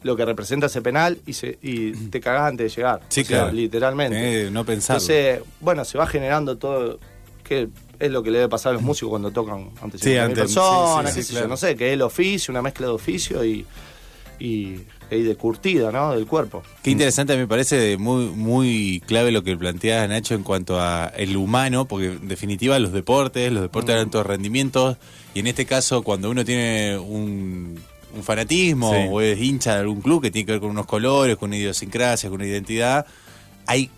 lo 0.01 0.17
que 0.17 0.25
representa 0.25 0.65
ese 0.65 0.81
penal 0.81 1.17
y, 1.25 1.31
se, 1.31 1.57
y 1.61 1.93
te 2.09 2.19
cagás 2.19 2.49
antes 2.49 2.73
de 2.73 2.75
llegar. 2.81 2.99
Sí, 3.07 3.21
O 3.21 3.25
sea, 3.25 3.37
claro. 3.37 3.53
Literalmente. 3.53 4.47
Eh, 4.47 4.51
no 4.51 4.65
pensarlo. 4.65 5.01
Entonces, 5.01 5.39
bueno, 5.61 5.85
se 5.85 5.97
va 5.97 6.05
generando 6.07 6.57
todo, 6.57 6.99
que 7.41 7.69
es 7.99 8.11
lo 8.11 8.21
que 8.21 8.29
le 8.31 8.39
debe 8.39 8.49
pasar 8.49 8.71
a 8.71 8.73
los 8.73 8.81
músicos 8.81 9.11
cuando 9.11 9.31
tocan 9.31 9.69
ante 9.81 9.97
Sí, 9.97 10.09
50.000 10.09 10.19
ante- 10.25 10.41
personas, 10.41 11.13
sí, 11.13 11.21
sí, 11.21 11.27
sí, 11.27 11.33
claro. 11.35 11.47
no 11.47 11.55
sé, 11.55 11.77
que 11.77 11.87
es 11.87 11.93
el 11.93 12.01
oficio, 12.01 12.51
una 12.51 12.61
mezcla 12.61 12.87
de 12.87 12.91
oficio 12.91 13.45
y, 13.45 13.65
y, 14.39 14.81
y 15.11 15.21
de 15.21 15.35
curtida, 15.35 15.91
¿no? 15.91 16.13
Del 16.15 16.25
cuerpo. 16.25 16.63
Qué 16.81 16.91
interesante 16.91 17.35
me 17.37 17.47
parece 17.47 17.97
muy 17.97 18.25
muy 18.27 19.01
clave 19.05 19.31
lo 19.31 19.43
que 19.43 19.55
planteaba 19.55 20.07
Nacho 20.07 20.33
en 20.35 20.43
cuanto 20.43 20.79
a 20.79 21.07
el 21.15 21.37
humano, 21.37 21.85
porque 21.85 22.07
en 22.07 22.27
definitiva 22.27 22.79
los 22.79 22.91
deportes, 22.93 23.51
los 23.51 23.61
deportes 23.61 23.95
de 23.95 24.01
alto 24.01 24.23
rendimiento, 24.23 24.97
y 25.33 25.39
en 25.39 25.47
este 25.47 25.65
caso 25.65 26.01
cuando 26.03 26.29
uno 26.29 26.43
tiene 26.45 26.97
un, 26.97 27.79
un 28.15 28.23
fanatismo 28.23 28.91
Sí. 28.91 28.99
o 29.09 29.21
es 29.21 29.39
hincha 29.39 29.75
de 29.75 29.81
algún 29.81 30.01
club 30.01 30.21
que 30.21 30.31
tiene 30.31 30.45
que 30.45 30.51
ver 30.53 30.61
con 30.61 30.69
unos 30.71 30.85
colores, 30.85 31.37
con 31.37 31.49
una 31.49 31.57
idiosincrasia, 31.57 32.29
con 32.29 32.39
una 32.39 32.47
identidad, 32.47 33.05
hay 33.67 33.89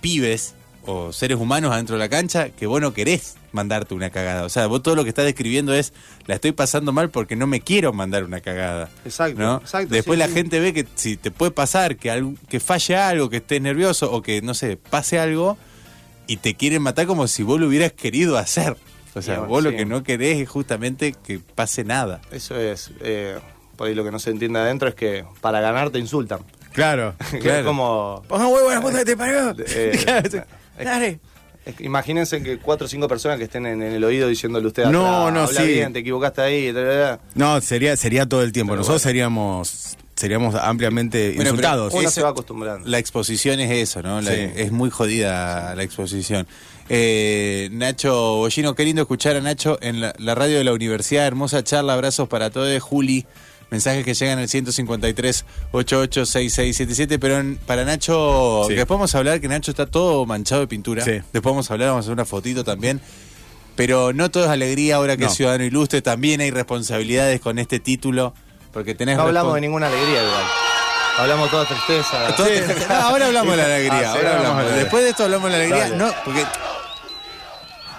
pibes 0.00 0.54
o 0.84 1.12
seres 1.12 1.38
humanos 1.38 1.72
adentro 1.72 1.94
de 1.96 2.00
la 2.00 2.08
cancha 2.08 2.50
que 2.50 2.66
vos 2.66 2.80
no 2.80 2.92
querés 2.92 3.36
mandarte 3.52 3.94
una 3.94 4.10
cagada. 4.10 4.44
O 4.44 4.48
sea, 4.48 4.66
vos 4.66 4.82
todo 4.82 4.96
lo 4.96 5.04
que 5.04 5.10
estás 5.10 5.24
describiendo 5.24 5.72
es, 5.74 5.92
la 6.26 6.34
estoy 6.34 6.52
pasando 6.52 6.92
mal 6.92 7.10
porque 7.10 7.36
no 7.36 7.46
me 7.46 7.60
quiero 7.60 7.92
mandar 7.92 8.24
una 8.24 8.40
cagada. 8.40 8.88
Exacto, 9.04 9.38
¿no? 9.40 9.56
exacto, 9.58 9.94
Después 9.94 10.16
sí, 10.16 10.20
la 10.20 10.26
sí. 10.28 10.34
gente 10.34 10.58
ve 10.60 10.72
que 10.72 10.86
si 10.96 11.16
te 11.16 11.30
puede 11.30 11.52
pasar 11.52 11.96
que, 11.96 12.10
algo- 12.10 12.34
que 12.48 12.58
falle 12.60 12.96
algo, 12.96 13.28
que 13.30 13.36
estés 13.38 13.60
nervioso 13.62 14.10
o 14.12 14.22
que, 14.22 14.42
no 14.42 14.54
sé, 14.54 14.76
pase 14.76 15.18
algo 15.18 15.56
y 16.26 16.38
te 16.38 16.54
quieren 16.54 16.82
matar 16.82 17.06
como 17.06 17.28
si 17.28 17.42
vos 17.42 17.60
lo 17.60 17.66
hubieras 17.68 17.92
querido 17.92 18.36
hacer. 18.38 18.76
O 19.14 19.20
sea, 19.20 19.40
bueno, 19.40 19.48
vos 19.48 19.62
lo 19.62 19.70
que 19.72 19.84
no 19.84 20.02
querés 20.02 20.38
es 20.40 20.48
justamente 20.48 21.12
que 21.12 21.38
pase 21.38 21.84
nada. 21.84 22.22
Eso 22.32 22.58
es, 22.58 22.90
eh, 23.00 23.38
por 23.76 23.86
ahí 23.88 23.94
lo 23.94 24.02
que 24.04 24.10
no 24.10 24.18
se 24.18 24.30
entiende 24.30 24.58
adentro 24.58 24.88
es 24.88 24.94
que 24.94 25.24
para 25.42 25.60
ganar 25.60 25.90
te 25.90 25.98
insultan. 25.98 26.40
Claro. 26.72 27.14
Es 27.32 27.64
como... 27.64 28.22
Ponga 28.26 28.46
huevo 28.48 28.70
a 28.70 28.74
la 28.76 28.80
puta 28.80 28.98
que 29.00 29.04
te 29.04 29.16
parió. 29.18 29.54
eh, 29.58 30.42
Dale. 30.82 31.20
es 31.64 31.74
que 31.76 31.84
imagínense 31.84 32.42
que 32.42 32.58
cuatro 32.58 32.86
o 32.86 32.88
cinco 32.88 33.06
personas 33.08 33.38
que 33.38 33.44
estén 33.44 33.66
en, 33.66 33.82
en 33.82 33.92
el 33.92 34.02
oído 34.04 34.28
diciéndole 34.28 34.64
a 34.64 34.68
usted 34.68 34.84
No, 34.86 35.26
atrás, 35.26 35.34
no, 35.34 35.40
habla 35.42 35.60
sí. 35.60 35.66
bien, 35.68 35.92
te 35.92 36.00
equivocaste 36.00 36.40
ahí, 36.42 36.72
ta, 36.72 36.82
ta, 36.82 37.16
ta". 37.18 37.20
No, 37.34 37.60
sería, 37.60 37.96
sería 37.96 38.26
todo 38.26 38.42
el 38.42 38.50
tiempo. 38.52 38.72
Pero 38.72 38.80
Nosotros 38.80 39.02
bueno. 39.02 39.10
seríamos 39.10 39.96
seríamos 40.14 40.54
ampliamente 40.54 41.32
Bueno, 41.34 41.50
insultados. 41.50 41.92
Uno 41.94 42.02
Eso- 42.02 42.10
se 42.10 42.22
va 42.22 42.28
acostumbrando. 42.30 42.86
La 42.88 42.98
exposición 42.98 43.58
es 43.60 43.70
eso, 43.72 44.02
¿no? 44.02 44.20
La- 44.20 44.30
Sí. 44.32 44.50
Es 44.56 44.70
muy 44.70 44.88
jodida 44.90 45.74
la 45.74 45.82
exposición. 45.82 46.46
Eh, 46.88 47.68
Nacho 47.72 48.36
Bollino, 48.36 48.74
qué 48.74 48.84
lindo 48.84 49.02
escuchar 49.02 49.36
a 49.36 49.40
Nacho 49.40 49.78
en 49.80 50.00
la, 50.00 50.14
la 50.18 50.34
radio 50.34 50.58
de 50.58 50.64
la 50.64 50.72
universidad. 50.72 51.26
Hermosa 51.26 51.64
charla, 51.64 51.94
abrazos 51.94 52.28
para 52.28 52.50
todos. 52.50 52.80
Juli, 52.82 53.26
mensajes 53.72 54.04
que 54.04 54.14
llegan 54.14 54.38
al 54.38 54.48
153 54.48 55.44
886677. 55.72 57.18
Pero 57.18 57.38
en- 57.40 57.56
para 57.56 57.84
Nacho, 57.84 58.62
Sí. 58.68 58.74
que 58.74 58.76
después 58.76 58.96
vamos 58.98 59.14
a 59.14 59.18
hablar 59.18 59.40
que 59.40 59.48
Nacho 59.48 59.70
está 59.72 59.86
todo 59.86 60.24
manchado 60.26 60.60
de 60.60 60.68
pintura. 60.68 61.04
Sí. 61.04 61.12
Después 61.32 61.44
vamos 61.44 61.68
a 61.70 61.74
hablar, 61.74 61.88
vamos 61.88 62.04
a 62.04 62.06
hacer 62.06 62.12
una 62.12 62.24
fotito 62.24 62.62
también. 62.62 63.00
Pero 63.74 64.12
no 64.12 64.30
todo 64.30 64.44
es 64.44 64.50
alegría 64.50 64.96
ahora 64.96 65.16
que 65.16 65.24
No. 65.24 65.30
es 65.30 65.34
ciudadano 65.36 65.64
ilustre. 65.64 66.02
También 66.02 66.40
hay 66.42 66.50
responsabilidades 66.50 67.40
con 67.40 67.58
este 67.58 67.80
título. 67.80 68.34
Porque 68.72 68.94
tenés 68.94 69.16
No 69.16 69.24
hablamos 69.24 69.54
de 69.54 69.60
ninguna 69.62 69.86
alegría 69.88 70.22
igual. 70.22 70.44
Hablamos 71.18 71.50
toda 71.50 71.66
tristeza. 71.66 72.34
No, 72.88 72.94
ahora 72.94 73.26
hablamos 73.26 73.50
de 73.52 73.56
la 73.58 73.64
alegría. 73.66 73.92
Ah, 73.92 73.98
sí, 74.00 74.06
ahora 74.18 74.18
hablamos 74.36 74.38
hablamos. 74.48 74.64
de 74.64 74.70
la 74.70 74.76
Después 74.78 75.02
de 75.04 75.10
esto 75.10 75.24
hablamos 75.24 75.50
de 75.50 75.50
la 75.50 75.56
alegría. 75.64 75.82
Dale. 75.90 75.96
No, 75.96 76.12
porque 76.24 76.44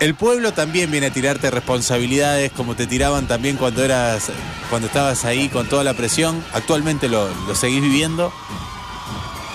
el 0.04 0.16
pueblo 0.16 0.52
también 0.52 0.92
viene 0.92 1.08
a 1.08 1.14
tirarte 1.14 1.50
responsabilidades, 1.50 2.52
como 2.52 2.76
te 2.76 2.88
tiraban 2.88 3.26
también 3.26 3.56
cuando 3.56 3.86
eras, 3.86 4.32
cuando 4.70 4.88
estabas 4.88 5.24
ahí 5.24 5.48
con 5.48 5.68
toda 5.68 5.86
la 5.86 5.94
presión. 5.94 6.44
Actualmente 6.52 7.08
lo, 7.08 7.30
lo 7.48 7.56
seguís 7.56 7.82
viviendo. 7.82 8.34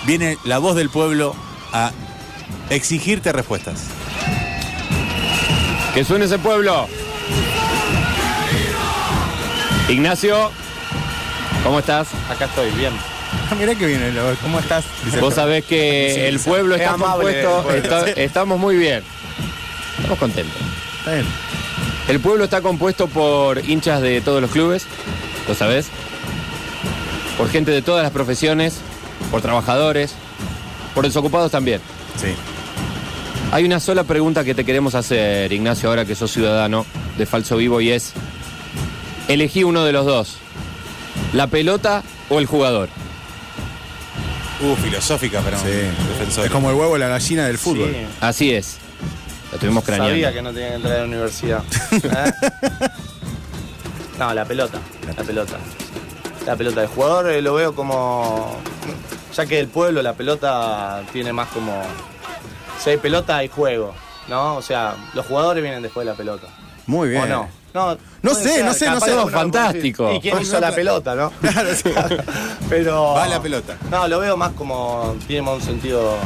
Viene 0.07 0.38
la 0.45 0.57
voz 0.57 0.75
del 0.75 0.88
pueblo 0.88 1.37
a 1.75 1.93
exigirte 2.71 3.31
respuestas. 3.31 3.83
Que 5.93 6.02
suene 6.02 6.25
ese 6.25 6.39
pueblo. 6.39 6.89
Ignacio, 9.91 10.50
¿cómo 11.63 11.80
estás? 11.80 12.08
Acá 12.30 12.47
estoy, 12.47 12.71
bien. 12.71 12.95
Mirá 13.58 13.75
que 13.75 13.84
viene, 13.84 14.13
¿cómo 14.41 14.61
estás? 14.61 14.87
Vos 15.21 15.34
sabés 15.34 15.67
que 15.67 16.26
el 16.26 16.41
pueblo 16.41 16.75
Es 16.75 16.80
está 16.80 16.95
compuesto, 16.95 17.71
estamos 18.17 18.58
muy 18.58 18.76
bien. 18.78 19.02
Estamos 19.99 20.19
contentos. 20.19 20.56
Está 20.99 21.15
bien. 21.15 21.26
El 22.08 22.21
pueblo 22.21 22.45
está 22.45 22.61
compuesto 22.63 23.06
por 23.08 23.63
hinchas 23.69 24.00
de 24.00 24.21
todos 24.21 24.41
los 24.41 24.50
clubes, 24.50 24.84
¿lo 25.47 25.54
sabés? 25.54 25.89
Por 27.37 27.50
gente 27.50 27.71
de 27.71 27.82
todas 27.82 28.02
las 28.02 28.13
profesiones, 28.13 28.78
por 29.30 29.43
trabajadores, 29.43 30.15
por 30.95 31.04
desocupados 31.04 31.50
también. 31.52 31.80
Sí. 32.21 32.28
Hay 33.52 33.65
una 33.65 33.80
sola 33.80 34.04
pregunta 34.04 34.45
que 34.45 34.54
te 34.54 34.65
queremos 34.65 34.95
hacer, 34.95 35.52
Ignacio, 35.52 35.89
ahora 35.89 36.04
que 36.04 36.15
sos 36.15 36.30
ciudadano 36.32 36.84
de 37.17 37.26
Falso 37.26 37.56
Vivo, 37.56 37.80
y 37.80 37.91
es, 37.91 38.13
elegí 39.28 39.65
uno 39.65 39.84
de 39.84 39.93
los 39.93 40.06
dos, 40.06 40.37
la 41.32 41.47
pelota 41.47 42.02
o 42.30 42.39
el 42.39 42.47
jugador. 42.47 42.89
Uh, 44.61 44.75
filosófica 44.76 45.39
un 45.39 45.45
Sí. 45.45 46.08
defensor. 46.08 46.47
Es 46.47 46.50
como 46.50 46.71
el 46.71 46.76
huevo 46.76 46.97
y 46.97 47.00
la 47.00 47.08
gallina 47.08 47.47
del 47.47 47.58
fútbol. 47.58 47.91
Sí. 47.93 48.06
Así 48.21 48.52
es. 48.52 48.78
Lo 49.50 49.54
estuvimos 49.54 49.84
craneando. 49.84 50.11
Sabía 50.11 50.32
que 50.32 50.43
no 50.43 50.52
tenía 50.52 50.69
que 50.69 50.75
entrar 50.75 50.95
a 50.95 50.99
la 50.99 51.04
universidad. 51.04 51.63
¿Eh? 51.93 52.32
No, 54.19 54.34
la 54.34 54.45
pelota. 54.45 54.78
La 55.17 55.23
pelota. 55.23 55.56
La 56.45 56.56
pelota. 56.56 56.82
El 56.82 56.89
jugador 56.89 57.30
eh, 57.30 57.41
lo 57.41 57.54
veo 57.54 57.75
como. 57.75 58.56
Ya 59.34 59.47
que 59.47 59.61
el 59.61 59.69
pueblo, 59.69 60.02
la 60.02 60.15
pelota 60.15 61.02
tiene 61.13 61.32
más 61.32 61.49
como. 61.50 61.80
Si 62.80 62.91
hay 62.91 62.97
pelota, 62.97 63.37
hay 63.37 63.49
juego. 63.49 63.95
¿No? 64.28 64.56
O 64.56 64.63
sea, 64.63 64.97
los 65.15 65.25
jugadores 65.25 65.63
vienen 65.63 65.82
después 65.82 66.04
de 66.04 66.11
la 66.11 66.17
pelota. 66.17 66.49
Muy 66.87 67.11
bien. 67.11 67.23
¿O 67.23 67.26
no? 67.26 67.49
No, 67.75 67.97
No 68.23 68.34
sé, 68.34 68.65
no 68.65 68.75
sé, 68.75 68.91
no 68.91 68.99
sé. 68.99 69.15
Fantástico. 69.30 70.13
¿Y 70.13 70.21
quién 70.21 70.41
hizo 70.41 70.58
la 70.58 70.75
pelota, 70.75 71.15
no? 71.15 71.30
Claro, 71.41 71.75
sí. 71.75 71.91
Pero. 72.69 73.15
Va 73.15 73.28
la 73.28 73.41
pelota. 73.41 73.76
No, 73.89 74.08
lo 74.08 74.19
veo 74.19 74.37
más 74.37 74.52
como. 74.52 75.15
Tiene 75.28 75.43
más 75.43 75.54
un 75.54 75.63
sentido 75.63 76.17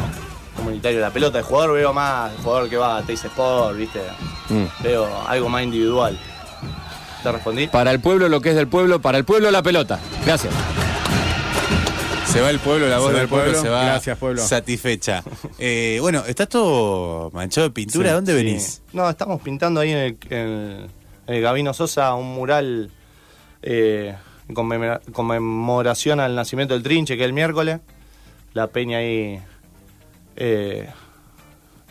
comunitario 0.56 1.00
la 1.00 1.10
pelota. 1.10 1.38
El 1.38 1.44
jugador 1.44 1.74
veo 1.74 1.92
más. 1.92 2.32
El 2.32 2.38
jugador 2.38 2.68
que 2.68 2.76
va 2.76 2.98
a 2.98 3.02
Teis 3.02 3.24
Sport, 3.24 3.76
¿viste? 3.76 4.00
Mm. 4.48 4.64
Veo 4.82 5.08
algo 5.26 5.48
más 5.48 5.62
individual. 5.64 6.18
¿Te 7.22 7.30
respondí? 7.32 7.66
Para 7.68 7.90
el 7.92 8.00
pueblo 8.00 8.28
lo 8.28 8.40
que 8.40 8.50
es 8.50 8.56
del 8.56 8.66
pueblo, 8.68 9.00
para 9.00 9.16
el 9.18 9.24
pueblo 9.24 9.50
la 9.50 9.62
pelota. 9.62 9.98
Gracias. 10.26 10.52
Se 12.26 12.40
va 12.40 12.48
el 12.50 12.58
pueblo, 12.60 12.88
la 12.88 12.98
voz 12.98 13.12
del 13.12 13.22
el 13.22 13.28
pueblo, 13.28 13.44
pueblo. 13.52 13.60
se 13.62 13.68
va 13.68 13.84
Gracias, 13.84 14.16
pueblo. 14.18 14.42
satisfecha. 14.42 15.22
Eh, 15.58 15.98
bueno, 16.00 16.24
está 16.26 16.46
todo 16.46 17.30
manchado 17.32 17.68
de 17.68 17.74
pintura. 17.74 18.08
Sí, 18.08 18.14
¿Dónde 18.14 18.32
Sí. 18.32 18.36
venís? 18.44 18.82
No, 18.94 19.08
estamos 19.10 19.40
pintando 19.42 19.80
ahí 19.80 19.90
en 19.90 19.98
el, 19.98 20.16
en 20.30 20.88
el- 21.26 21.42
Gabino 21.42 21.74
Sosa 21.74 22.14
un 22.14 22.34
mural 22.34 22.90
eh, 23.62 24.16
en 24.48 24.54
conmemora- 24.54 25.00
conmemoración 25.12 26.20
al 26.20 26.34
nacimiento 26.34 26.72
del 26.74 26.82
Trinche, 26.82 27.16
que 27.16 27.22
es 27.22 27.26
el 27.26 27.32
miércoles. 27.34 27.80
La 28.54 28.66
peña 28.68 28.98
ahí. 28.98 29.40
Eh, 30.36 30.88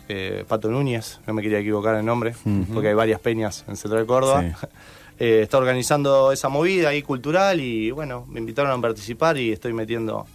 eh, 0.08 0.44
Pato 0.48 0.68
Núñez, 0.70 1.20
no 1.26 1.34
me 1.34 1.42
quería 1.42 1.58
equivocar 1.58 1.94
el 1.96 2.04
nombre, 2.04 2.34
porque 2.72 2.88
hay 2.88 2.94
varias 2.94 3.20
peñas 3.20 3.64
en 3.68 3.76
Central 3.76 4.06
Córdoba. 4.06 4.42
Sí. 4.60 4.66
Eh, 5.18 5.42
está 5.42 5.58
organizando 5.58 6.32
esa 6.32 6.48
movida 6.48 6.88
ahí 6.88 7.02
cultural 7.02 7.60
y 7.60 7.92
bueno, 7.92 8.26
me 8.28 8.40
invitaron 8.40 8.72
a 8.76 8.82
participar 8.82 9.36
y 9.36 9.52
estoy 9.52 9.72
metiendo 9.72 10.26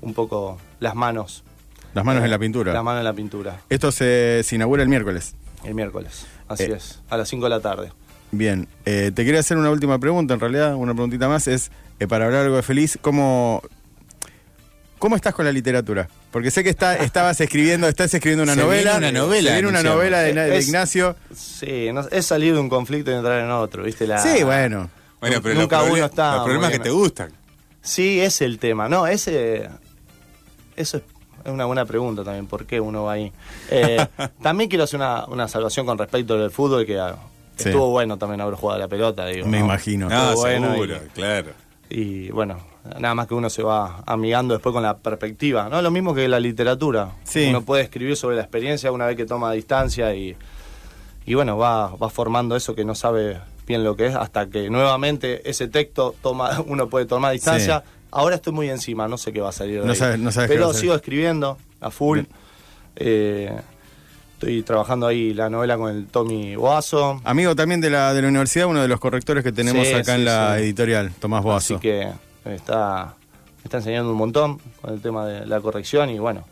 un 0.00 0.14
poco 0.14 0.58
las 0.80 0.94
manos. 0.94 1.42
Las 1.92 2.02
manos 2.04 2.22
eh, 2.22 2.26
en 2.26 2.30
la 2.30 2.38
pintura. 2.38 2.72
Las 2.72 2.84
manos 2.84 3.00
en 3.00 3.04
la 3.04 3.12
pintura. 3.12 3.60
Esto 3.68 3.92
se, 3.92 4.40
se 4.42 4.54
inaugura 4.54 4.84
el 4.84 4.88
miércoles. 4.88 5.34
El 5.64 5.74
miércoles, 5.74 6.24
así 6.48 6.62
Eh. 6.62 6.74
es, 6.76 7.02
a 7.10 7.18
las 7.18 7.28
5 7.28 7.44
de 7.44 7.50
la 7.50 7.60
tarde. 7.60 7.92
Bien, 8.30 8.68
eh, 8.86 9.10
te 9.14 9.24
quería 9.26 9.40
hacer 9.40 9.58
una 9.58 9.70
última 9.70 9.98
pregunta, 9.98 10.32
en 10.32 10.40
realidad, 10.40 10.76
una 10.76 10.94
preguntita 10.94 11.28
más, 11.28 11.46
es 11.46 11.70
eh, 12.00 12.06
para 12.06 12.24
hablar 12.24 12.44
algo 12.44 12.56
de 12.56 12.62
feliz, 12.62 12.98
¿cómo, 13.02 13.60
¿cómo 15.02 15.16
estás 15.16 15.34
con 15.34 15.44
la 15.44 15.50
literatura? 15.50 16.08
Porque 16.30 16.52
sé 16.52 16.62
que 16.62 16.70
está, 16.70 16.94
estabas 17.10 17.40
escribiendo, 17.40 17.88
estás 17.88 18.14
escribiendo 18.14 18.44
una 18.44 18.54
Se 18.54 18.60
novela. 18.60 18.92
viene 18.98 19.08
una 19.10 19.18
novela, 19.20 19.48
Se 19.48 19.54
viene 19.54 19.68
una 19.68 19.78
anunciamos. 19.80 19.96
novela 19.98 20.18
de, 20.20 20.32
de 20.32 20.56
Es- 20.58 20.66
Ignacio. 20.68 21.16
Sí, 21.34 21.90
no- 21.92 22.06
es 22.08 22.24
salir 22.24 22.54
de 22.54 22.60
un 22.60 22.68
conflicto 22.68 23.10
y 23.10 23.14
entrar 23.14 23.40
en 23.40 23.50
otro, 23.50 23.82
¿viste? 23.82 24.06
La, 24.06 24.18
Sí, 24.18 24.44
bueno. 24.44 24.88
Bueno, 25.20 25.40
pero 25.42 25.56
Nunca 25.60 25.80
los, 25.82 25.90
uno 25.90 26.04
está 26.04 26.36
los 26.36 26.44
problemas 26.44 26.70
que 26.70 26.78
te 26.78 26.90
gustan. 26.90 27.32
Sí, 27.80 28.20
es 28.20 28.40
el 28.42 28.58
tema. 28.60 28.88
No, 28.88 29.06
ese. 29.08 29.68
Eso 30.76 30.98
es 30.98 31.02
es 31.44 31.50
una 31.50 31.64
buena 31.64 31.84
pregunta 31.84 32.22
también. 32.22 32.46
¿Por 32.46 32.66
qué 32.66 32.78
uno 32.80 33.02
va 33.02 33.14
ahí? 33.14 33.32
Eh, 33.68 34.06
también 34.42 34.70
quiero 34.70 34.84
hacer 34.84 34.98
una, 35.00 35.24
una 35.26 35.48
salvación 35.48 35.84
con 35.84 35.98
respecto 35.98 36.34
al 36.34 36.52
fútbol, 36.52 36.86
que 36.86 37.00
ah, 37.00 37.16
Sí. 37.56 37.68
estuvo 37.68 37.90
bueno 37.90 38.16
también 38.16 38.40
haber 38.40 38.54
jugado 38.54 38.76
a 38.76 38.78
la 38.84 38.88
pelota. 38.88 39.26
Digo, 39.26 39.46
Me 39.48 39.58
¿no? 39.58 39.64
imagino. 39.64 40.08
No, 40.08 40.28
Estuvo 40.28 40.42
bueno 40.42 40.70
seguro, 40.72 40.96
y- 41.04 41.08
claro. 41.10 41.50
Y 41.90 42.30
bueno, 42.30 42.58
nada 42.98 43.14
más 43.14 43.26
que 43.26 43.34
uno 43.34 43.48
se 43.50 43.62
va 43.62 44.02
amigando 44.06 44.54
después 44.54 44.72
con 44.72 44.82
la 44.82 44.96
perspectiva. 44.98 45.68
No 45.68 45.80
lo 45.82 45.90
mismo 45.90 46.14
que 46.14 46.26
la 46.28 46.40
literatura. 46.40 47.12
Sí. 47.24 47.46
Uno 47.48 47.62
puede 47.62 47.82
escribir 47.84 48.16
sobre 48.16 48.36
la 48.36 48.42
experiencia 48.42 48.90
una 48.92 49.06
vez 49.06 49.16
que 49.16 49.24
toma 49.26 49.52
distancia 49.52 50.14
y, 50.14 50.36
y 51.26 51.34
bueno, 51.34 51.56
va, 51.56 51.94
va 51.96 52.10
formando 52.10 52.56
eso 52.56 52.74
que 52.74 52.84
no 52.84 52.94
sabe 52.94 53.40
bien 53.66 53.84
lo 53.84 53.94
que 53.96 54.06
es, 54.06 54.14
hasta 54.16 54.46
que 54.50 54.68
nuevamente 54.70 55.48
ese 55.48 55.68
texto 55.68 56.14
toma, 56.20 56.60
uno 56.66 56.88
puede 56.88 57.06
tomar 57.06 57.32
distancia. 57.32 57.84
Ahora 58.10 58.34
estoy 58.36 58.52
muy 58.52 58.68
encima, 58.68 59.08
no 59.08 59.16
sé 59.16 59.32
qué 59.32 59.40
va 59.40 59.48
a 59.50 59.52
salir. 59.52 59.80
de 59.80 59.86
No 59.86 59.92
ahí. 59.92 59.98
sabes- 59.98 60.18
no 60.18 60.30
sabes 60.32 60.50
qué 60.50 60.58
va 60.58 60.66
Pero 60.66 60.78
sigo 60.78 60.94
escribiendo 60.94 61.56
a 61.80 61.90
full. 61.90 62.20
Eh, 62.96 63.50
estoy 64.34 64.62
trabajando 64.64 65.06
ahí 65.06 65.32
la 65.32 65.48
novela 65.48 65.76
con 65.78 65.94
el 65.96 66.06
Tommy 66.08 66.56
Boazo. 66.56 67.20
Amigo 67.24 67.54
también 67.56 67.80
de 67.80 67.88
la, 67.90 68.12
de 68.12 68.20
la 68.22 68.28
universidad, 68.28 68.66
uno 68.66 68.82
de 68.82 68.88
los 68.88 69.00
correctores 69.00 69.42
que 69.44 69.52
tenemos 69.52 69.86
Sí, 69.86 69.94
acá 69.94 70.16
en 70.16 70.24
la 70.24 70.58
editorial, 70.58 71.12
Tomás 71.20 71.42
Boazo. 71.42 71.76
Así 71.76 71.80
que 71.80 72.08
me 72.44 72.54
está, 72.54 73.14
me 73.58 73.64
está 73.64 73.78
enseñando 73.78 74.10
un 74.10 74.16
montón 74.18 74.58
con 74.80 74.94
el 74.94 75.00
tema 75.00 75.26
de 75.26 75.46
la 75.46 75.60
corrección 75.60 76.10
y 76.10 76.18
bueno. 76.18 76.44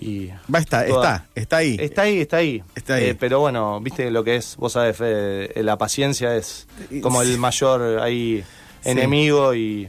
Y 0.00 0.28
Va, 0.52 0.58
está, 0.58 0.86
toda- 0.86 1.16
está, 1.16 1.26
está 1.34 1.56
ahí. 1.58 1.76
Está 1.78 2.02
ahí, 2.02 2.20
está 2.20 2.36
ahí. 2.38 2.62
Está 2.74 2.94
ahí. 2.94 3.04
Eh, 3.10 3.14
pero 3.18 3.40
bueno, 3.40 3.78
viste 3.80 4.10
lo 4.10 4.24
que 4.24 4.36
es, 4.36 4.56
vos 4.56 4.72
sabés, 4.72 4.96
Fede, 4.96 5.58
eh, 5.58 5.62
la 5.62 5.76
paciencia 5.76 6.34
es 6.34 6.66
como 7.02 7.20
el 7.22 7.36
mayor 7.38 8.00
ahí 8.00 8.42
Sí. 8.82 8.88
enemigo 8.90 9.54
y, 9.54 9.88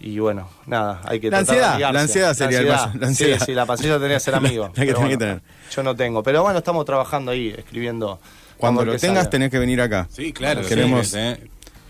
y 0.00 0.18
bueno, 0.18 0.48
nada, 0.66 1.00
hay 1.04 1.20
que 1.20 1.30
La 1.30 1.38
tratar 1.44 1.56
de 1.56 1.62
ansiedad, 1.64 1.92
la 1.92 2.00
ansiedad 2.00 2.34
sería 2.34 2.58
el 2.58 2.64
ansiedad. 2.70 2.86
mayor- 2.88 3.00
la 3.00 3.06
ansiedad. 3.06 3.38
Sí, 3.38 3.44
sí, 3.46 3.54
la 3.54 3.66
paciencia 3.66 3.94
tendría 3.94 4.16
que 4.16 4.20
ser 4.24 4.34
amigo. 4.34 4.64
La 4.64 4.68
que 4.72 4.74
tenés 4.80 4.94
que 4.94 5.00
bueno, 5.00 5.18
tener. 5.18 5.40
Yo 5.74 5.82
no 5.84 5.94
tengo, 5.96 6.22
pero 6.24 6.42
bueno, 6.42 6.58
estamos 6.58 6.84
trabajando 6.84 7.30
ahí, 7.30 7.54
escribiendo. 7.56 8.18
Cuando 8.56 8.84
lo 8.84 8.96
tengas 8.96 9.18
sale. 9.18 9.30
tenés 9.30 9.50
que 9.52 9.58
venir 9.60 9.80
acá. 9.80 10.08
Sí, 10.10 10.32
claro. 10.32 10.62
Queremos- 10.66 11.06
sí, 11.08 11.16
eh, 11.18 11.48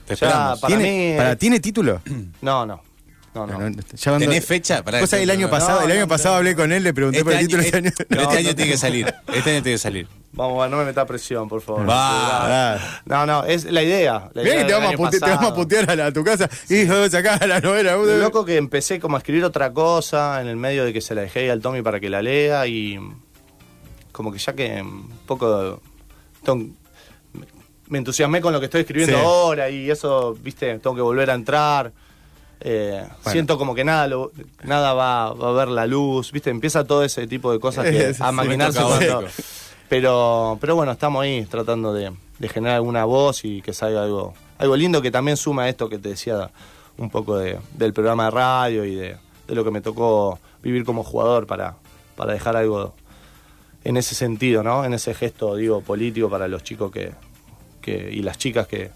Te 0.08 0.14
Ya, 0.16 0.26
esperamos. 0.26 0.60
Para 0.60 0.76
¿Tiene, 0.76 1.10
mí, 1.12 1.16
para- 1.16 1.36
¿tiene 1.36 1.60
título? 1.60 2.00
No, 2.42 2.66
no. 2.66 2.82
No, 3.34 3.46
no. 3.46 3.58
No, 3.70 4.18
¿Tenés 4.18 4.44
fecha? 4.44 4.82
Pará, 4.82 4.98
Cosa 4.98 5.18
el 5.18 5.30
año 5.30 5.46
no, 5.46 5.50
pasado, 5.50 5.80
no, 5.80 5.84
el 5.86 5.92
año 5.92 6.00
no, 6.00 6.08
pasado 6.08 6.34
no. 6.34 6.38
hablé 6.38 6.56
con 6.56 6.72
él, 6.72 6.82
le 6.82 6.92
pregunté 6.92 7.22
por 7.22 7.34
el 7.34 7.40
título 7.40 7.62
este 7.62 7.76
este 7.76 7.88
año, 7.88 7.94
pero 8.08 8.22
este 8.22 8.32
No, 8.34 8.38
año 8.38 8.48
no, 8.48 8.54
tiene 8.56 8.70
que 8.72 8.78
salir. 8.78 9.06
Este 9.06 9.50
año 9.50 9.62
tiene 9.62 9.62
que 9.62 9.78
salir. 9.78 10.08
Vamos, 10.32 10.68
no 10.70 10.76
me 10.78 10.84
meta 10.86 11.06
presión, 11.06 11.48
por 11.48 11.60
favor. 11.60 11.88
Va. 11.88 12.78
No, 13.04 13.26
no, 13.26 13.44
es 13.44 13.64
la 13.64 13.82
idea. 13.82 14.28
La 14.34 14.42
Mirá 14.42 14.54
idea 14.54 14.62
que 14.62 14.64
te 14.66 14.72
vamos, 14.72 14.86
a 14.86 14.88
año 14.90 14.98
pute- 14.98 15.10
te 15.10 15.20
pasado. 15.20 15.36
vamos 15.40 15.52
a 15.52 15.54
putear 15.54 15.90
a, 15.90 15.94
la- 15.96 16.06
a 16.06 16.12
tu 16.12 16.24
casa. 16.24 16.48
Hijo, 16.68 17.08
sacá 17.10 17.46
la 17.46 17.60
novela. 17.60 17.92
Lo 17.94 18.16
loco 18.16 18.44
que 18.44 18.56
empecé 18.56 18.98
como 18.98 19.16
a 19.16 19.18
escribir 19.18 19.44
otra 19.44 19.72
cosa 19.72 20.40
en 20.40 20.48
el 20.48 20.56
medio 20.56 20.84
de 20.84 20.92
que 20.92 21.00
se 21.00 21.14
la 21.14 21.20
dejé 21.20 21.40
ahí 21.40 21.48
al 21.50 21.60
Tommy 21.60 21.82
para 21.82 22.00
que 22.00 22.08
la 22.08 22.22
lea 22.22 22.66
y 22.66 22.98
como 24.10 24.32
que 24.32 24.38
ya 24.38 24.52
que 24.54 24.82
un 24.82 25.10
poco 25.26 25.80
me 27.88 27.98
entusiasmé 27.98 28.40
con 28.40 28.52
lo 28.52 28.60
que 28.60 28.66
estoy 28.66 28.82
escribiendo 28.82 29.16
Sí. 29.18 29.22
ahora 29.24 29.70
y 29.70 29.90
eso, 29.90 30.36
viste, 30.42 30.78
tengo 30.78 30.94
que 30.96 31.02
volver 31.02 31.30
a 31.30 31.34
entrar. 31.34 31.92
Eh, 32.60 33.06
Siento 33.26 33.56
como 33.56 33.74
que 33.74 33.84
nada 33.84 34.06
lo- 34.08 34.32
nada 34.64 34.92
va, 34.92 35.32
va 35.32 35.48
a 35.50 35.52
ver 35.52 35.68
la 35.68 35.86
luz, 35.86 36.32
viste, 36.32 36.50
empieza 36.50 36.84
todo 36.84 37.04
ese 37.04 37.26
tipo 37.28 37.52
de 37.52 37.60
cosas 37.60 37.84
que, 37.84 38.14
a 38.20 38.32
maquinarse 38.32 38.80
cuando- 38.82 39.24
pero, 39.88 40.58
pero 40.60 40.74
bueno, 40.74 40.92
estamos 40.92 41.22
ahí 41.22 41.44
tratando 41.46 41.92
de, 41.94 42.12
de 42.38 42.48
generar 42.48 42.76
alguna 42.76 43.04
voz 43.04 43.44
y 43.44 43.62
que 43.62 43.72
salga 43.72 44.02
algo, 44.02 44.34
algo 44.58 44.76
lindo 44.76 45.00
que 45.00 45.10
también 45.10 45.36
suma 45.36 45.62
a 45.64 45.68
esto 45.68 45.88
que 45.88 45.98
te 45.98 46.10
decía 46.10 46.50
un 46.98 47.10
poco 47.10 47.38
de- 47.38 47.58
del 47.74 47.92
programa 47.92 48.24
de 48.24 48.30
radio 48.32 48.84
y 48.84 48.94
de, 48.96 49.16
de 49.46 49.54
lo 49.54 49.64
que 49.64 49.70
me 49.70 49.80
tocó 49.80 50.38
vivir 50.62 50.84
como 50.84 51.04
jugador 51.04 51.46
para, 51.46 51.76
para 52.16 52.32
dejar 52.32 52.56
algo 52.56 52.92
en 53.84 53.96
ese 53.96 54.14
sentido, 54.16 54.62
¿no? 54.64 54.84
En 54.84 54.92
ese 54.94 55.14
gesto, 55.14 55.54
digo, 55.54 55.80
político 55.80 56.28
para 56.28 56.48
los 56.48 56.64
chicos 56.64 56.90
que, 56.90 57.12
que 57.90 58.10
y 58.12 58.22
las 58.22 58.38
chicas 58.38 58.66
que, 58.66 58.90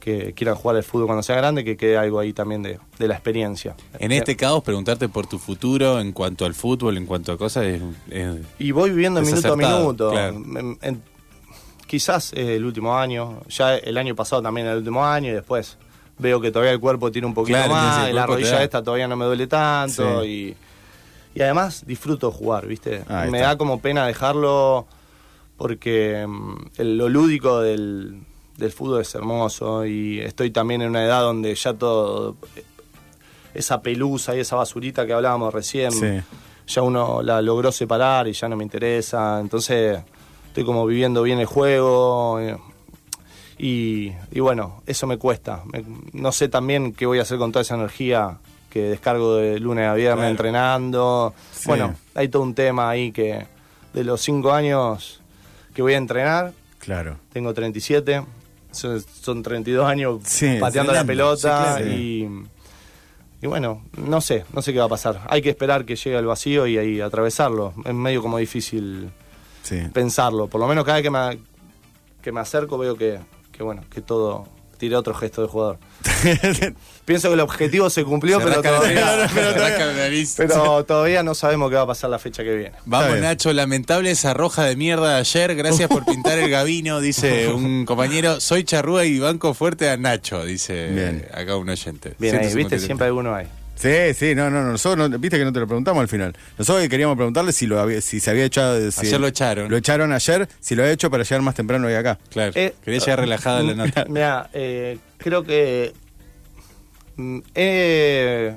que 0.00 0.32
quieran 0.34 0.54
jugar 0.54 0.76
al 0.76 0.84
fútbol 0.84 1.06
cuando 1.06 1.22
sea 1.22 1.36
grande, 1.36 1.64
que 1.64 1.76
quede 1.76 1.96
algo 1.96 2.18
ahí 2.20 2.32
también 2.32 2.62
de, 2.62 2.78
de 2.98 3.08
la 3.08 3.14
experiencia. 3.14 3.74
En 3.98 4.12
este 4.12 4.36
caos, 4.36 4.62
preguntarte 4.62 5.08
por 5.08 5.26
tu 5.26 5.38
futuro 5.38 6.00
en 6.00 6.12
cuanto 6.12 6.44
al 6.44 6.54
fútbol, 6.54 6.96
en 6.96 7.06
cuanto 7.06 7.32
a 7.32 7.38
cosas, 7.38 7.64
es, 7.64 7.82
es- 8.10 8.36
Y 8.58 8.70
voy 8.70 8.90
viviendo 8.90 9.20
minuto 9.20 9.52
a 9.52 9.56
minuto. 9.56 10.10
claro. 10.10 10.36
En- 10.36 10.78
en- 10.80 11.02
quizás 11.86 12.32
el 12.34 12.64
último 12.64 12.96
año, 12.96 13.40
ya 13.48 13.76
el 13.76 13.96
año 13.98 14.14
pasado 14.14 14.42
también 14.42 14.66
el 14.66 14.78
último 14.78 15.04
año 15.04 15.30
y 15.30 15.34
después 15.34 15.76
veo 16.18 16.40
que 16.40 16.50
todavía 16.50 16.72
el 16.72 16.80
cuerpo 16.80 17.10
tiene 17.12 17.26
un 17.28 17.34
poquito 17.34 17.58
Claro, 17.58 17.72
más, 17.74 18.08
el 18.08 18.14
la 18.16 18.26
rodilla 18.26 18.62
esta 18.62 18.82
todavía 18.82 19.06
no 19.06 19.16
me 19.16 19.24
duele 19.24 19.46
tanto 19.46 20.22
Sí. 20.22 20.28
y, 21.34 21.38
y 21.38 21.42
además 21.42 21.84
disfruto 21.86 22.30
jugar, 22.32 22.66
¿viste? 22.66 23.02
Ahí 23.08 23.30
me 23.30 23.38
está. 23.38 23.50
da 23.50 23.58
como 23.58 23.80
pena 23.80 24.06
dejarlo 24.06 24.86
porque 25.56 26.24
mm, 26.26 26.54
el- 26.78 26.96
lo 26.98 27.08
lúdico 27.08 27.60
del, 27.60 28.20
del 28.58 28.72
fútbol 28.72 29.02
es 29.02 29.14
hermoso 29.14 29.84
y 29.86 30.20
estoy 30.20 30.50
también 30.50 30.82
en 30.82 30.90
una 30.90 31.04
edad 31.04 31.20
donde 31.22 31.54
ya 31.54 31.74
todo 31.74 32.36
esa 33.54 33.80
pelusa 33.82 34.34
y 34.36 34.40
esa 34.40 34.56
basurita 34.56 35.06
que 35.06 35.12
hablábamos 35.12 35.52
recién 35.52 35.90
Sí. 35.92 36.20
ya 36.66 36.82
uno 36.82 37.22
la 37.22 37.40
logró 37.42 37.72
separar 37.72 38.28
y 38.28 38.32
ya 38.32 38.48
no 38.48 38.56
me 38.56 38.64
interesa. 38.64 39.38
Entonces 39.40 39.98
estoy 40.48 40.64
como 40.64 40.86
viviendo 40.86 41.22
bien 41.22 41.38
el 41.38 41.46
juego. 41.46 42.40
eh, 42.40 42.56
Y, 43.58 44.12
y 44.32 44.40
bueno, 44.40 44.82
eso 44.86 45.06
me 45.06 45.16
cuesta. 45.16 45.62
Me- 45.72 45.82
no 46.12 46.30
sé 46.30 46.48
también 46.50 46.92
qué 46.92 47.06
voy 47.06 47.18
a 47.18 47.22
hacer 47.22 47.38
con 47.38 47.52
toda 47.52 47.62
esa 47.62 47.74
energía 47.74 48.36
que 48.68 48.82
descargo 48.82 49.36
de 49.36 49.58
lunes 49.58 49.88
a 49.88 49.94
viernes 49.94 50.16
Claro. 50.18 50.30
entrenando. 50.30 51.34
Sí. 51.52 51.62
Bueno, 51.68 51.94
hay 52.14 52.28
todo 52.28 52.42
un 52.42 52.54
tema 52.54 52.90
ahí 52.90 53.12
que 53.12 53.46
de 53.94 54.04
los 54.04 54.20
cinco 54.20 54.52
años 54.52 55.22
que 55.74 55.80
voy 55.80 55.94
a 55.94 55.96
entrenar, 55.96 56.52
Claro. 56.78 57.16
tengo 57.32 57.54
37, 57.54 58.22
son, 58.76 59.00
son 59.02 59.42
32 59.42 59.86
años 59.86 60.20
Sí, 60.24 60.56
pateando 60.60 60.92
la 60.92 61.04
pelota 61.04 61.76
Sí, 61.78 61.82
claro. 61.82 61.96
y, 61.98 62.28
y 63.42 63.46
bueno, 63.46 63.82
no 63.96 64.20
sé, 64.20 64.44
no 64.52 64.62
sé 64.62 64.72
qué 64.72 64.78
va 64.78 64.84
a 64.86 64.88
pasar. 64.88 65.20
Hay 65.28 65.42
que 65.42 65.50
esperar 65.50 65.84
que 65.84 65.96
llegue 65.96 66.16
al 66.16 66.26
vacío 66.26 66.66
y 66.66 66.78
ahí 66.78 67.00
atravesarlo. 67.00 67.74
Es 67.84 67.94
medio 67.94 68.22
como 68.22 68.38
difícil 68.38 69.10
Sí. 69.62 69.80
pensarlo. 69.92 70.46
Por 70.46 70.60
lo 70.60 70.66
menos 70.68 70.84
cada 70.84 70.96
vez 70.98 71.02
que 71.02 71.10
me, 71.10 71.38
que 72.22 72.30
me 72.32 72.40
acerco 72.40 72.78
veo 72.78 72.94
que, 72.96 73.18
que 73.52 73.62
bueno, 73.62 73.82
que 73.90 74.00
todo 74.00 74.46
tiré 74.76 74.96
otro 74.96 75.14
gesto 75.14 75.42
de 75.42 75.48
jugador. 75.48 75.78
Pienso 77.04 77.28
que 77.28 77.34
el 77.34 77.40
objetivo 77.40 77.88
se 77.88 78.04
cumplió, 78.04 78.38
se 78.38 78.44
pero 78.44 78.62
todavía, 78.62 79.28
pero 80.86 81.22
no 81.22 81.34
sabemos 81.34 81.70
qué 81.70 81.76
va 81.76 81.82
a 81.82 81.86
pasar 81.86 82.10
la 82.10 82.18
fecha 82.18 82.42
que 82.42 82.54
viene. 82.54 82.76
Vamos. 82.84 83.18
Nacho, 83.20 83.52
lamentable 83.52 84.10
esa 84.10 84.34
roja 84.34 84.64
de 84.64 84.76
mierda 84.76 85.14
de 85.14 85.20
ayer. 85.20 85.54
Gracias 85.54 85.88
por 85.88 86.04
pintar 86.04 86.38
el 86.38 86.50
gabino, 86.50 87.00
dice 87.00 87.48
un 87.52 87.84
compañero. 87.84 88.40
Soy 88.40 88.64
charrúa 88.64 89.04
y 89.04 89.18
banco 89.18 89.54
fuerte 89.54 89.88
a 89.88 89.96
Nacho, 89.96 90.44
dice 90.44 90.88
Bien. 90.88 91.26
acá 91.32 91.56
un 91.56 91.68
oyente. 91.68 92.14
Bien 92.18 92.36
ahí, 92.36 92.50
153. 92.50 92.54
viste, 92.56 92.78
siempre 92.78 93.06
alguno 93.06 93.34
hay. 93.34 93.46
Sí, 93.76 94.14
sí, 94.14 94.34
no, 94.34 94.48
no, 94.50 94.62
no, 94.62 94.72
nosotros, 94.72 95.08
no- 95.10 95.18
viste 95.18 95.38
que 95.38 95.44
no 95.44 95.52
te 95.52 95.60
lo 95.60 95.66
preguntamos 95.66 96.00
al 96.00 96.08
final. 96.08 96.34
Nosotros 96.58 96.88
queríamos 96.88 97.14
preguntarle 97.16 97.52
si 97.52 97.66
lo 97.66 97.78
había, 97.78 98.00
si 98.00 98.20
se 98.20 98.30
había 98.30 98.44
echado. 98.46 98.90
si- 98.90 99.06
Ayer 99.06 99.20
lo 99.20 99.26
echaron. 99.26 99.70
Lo 99.70 99.76
echaron 99.76 100.12
ayer, 100.12 100.48
si 100.60 100.74
lo 100.74 100.82
había 100.82 100.94
hecho 100.94 101.10
para 101.10 101.22
llegar 101.24 101.42
más 101.42 101.54
temprano 101.54 101.86
hoy 101.86 101.94
acá. 101.94 102.18
Claro, 102.30 102.52
Eh, 102.54 102.74
quería 102.84 103.00
llegar 103.00 103.20
relajada 103.20 103.62
la 103.62 103.74
nota. 103.86 104.06
Mira, 104.08 104.48
eh, 104.54 104.98
creo 105.18 105.42
que 105.44 105.92
mm, 107.16 107.38
eh, 107.54 108.56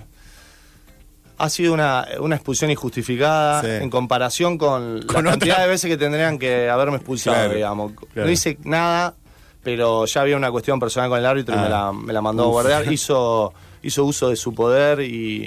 ha 1.37 1.49
sido 1.49 1.73
una, 1.73 2.05
una 2.19 2.35
expulsión 2.35 2.69
injustificada 2.71 3.61
Sí. 3.61 3.67
en 3.83 3.89
comparación 3.89 4.57
con, 4.57 5.01
Con 5.03 5.25
la 5.25 5.31
cantidad 5.31 5.55
otra. 5.55 5.63
de 5.65 5.69
veces 5.69 5.89
que 5.89 5.97
tendrían 5.97 6.37
que 6.39 6.69
haberme 6.69 6.97
expulsado, 6.97 7.35
Claro, 7.37 7.53
digamos. 7.53 7.91
claro. 8.13 8.25
No 8.27 8.31
hice 8.31 8.57
nada, 8.63 9.15
pero 9.63 10.05
ya 10.05 10.21
había 10.21 10.35
una 10.37 10.51
cuestión 10.51 10.79
personal 10.79 11.09
con 11.09 11.19
el 11.19 11.25
árbitro 11.25 11.55
y 11.55 11.57
Ah. 11.57 11.61
me 11.61 11.69
la, 11.69 11.91
me 11.93 12.13
la 12.13 12.21
mandó 12.21 12.43
a 12.43 12.47
guardar. 12.47 12.83
Hizo, 12.93 13.53
hizo 13.83 14.03
uso 14.05 14.29
de 14.29 14.35
su 14.35 14.53
poder 14.53 15.01
y, 15.01 15.45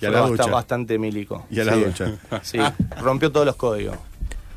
Y 0.00 0.06
a 0.06 0.10
fue 0.10 0.10
la 0.10 0.20
ducha. 0.26 0.46
bastante 0.46 0.98
milico. 0.98 1.46
Y 1.50 1.60
a 1.60 1.64
la 1.64 1.74
Sí. 1.74 1.84
ducha. 1.84 2.12
Sí, 2.42 2.58
rompió 3.00 3.30
todos 3.32 3.46
los 3.46 3.56
códigos. 3.56 3.96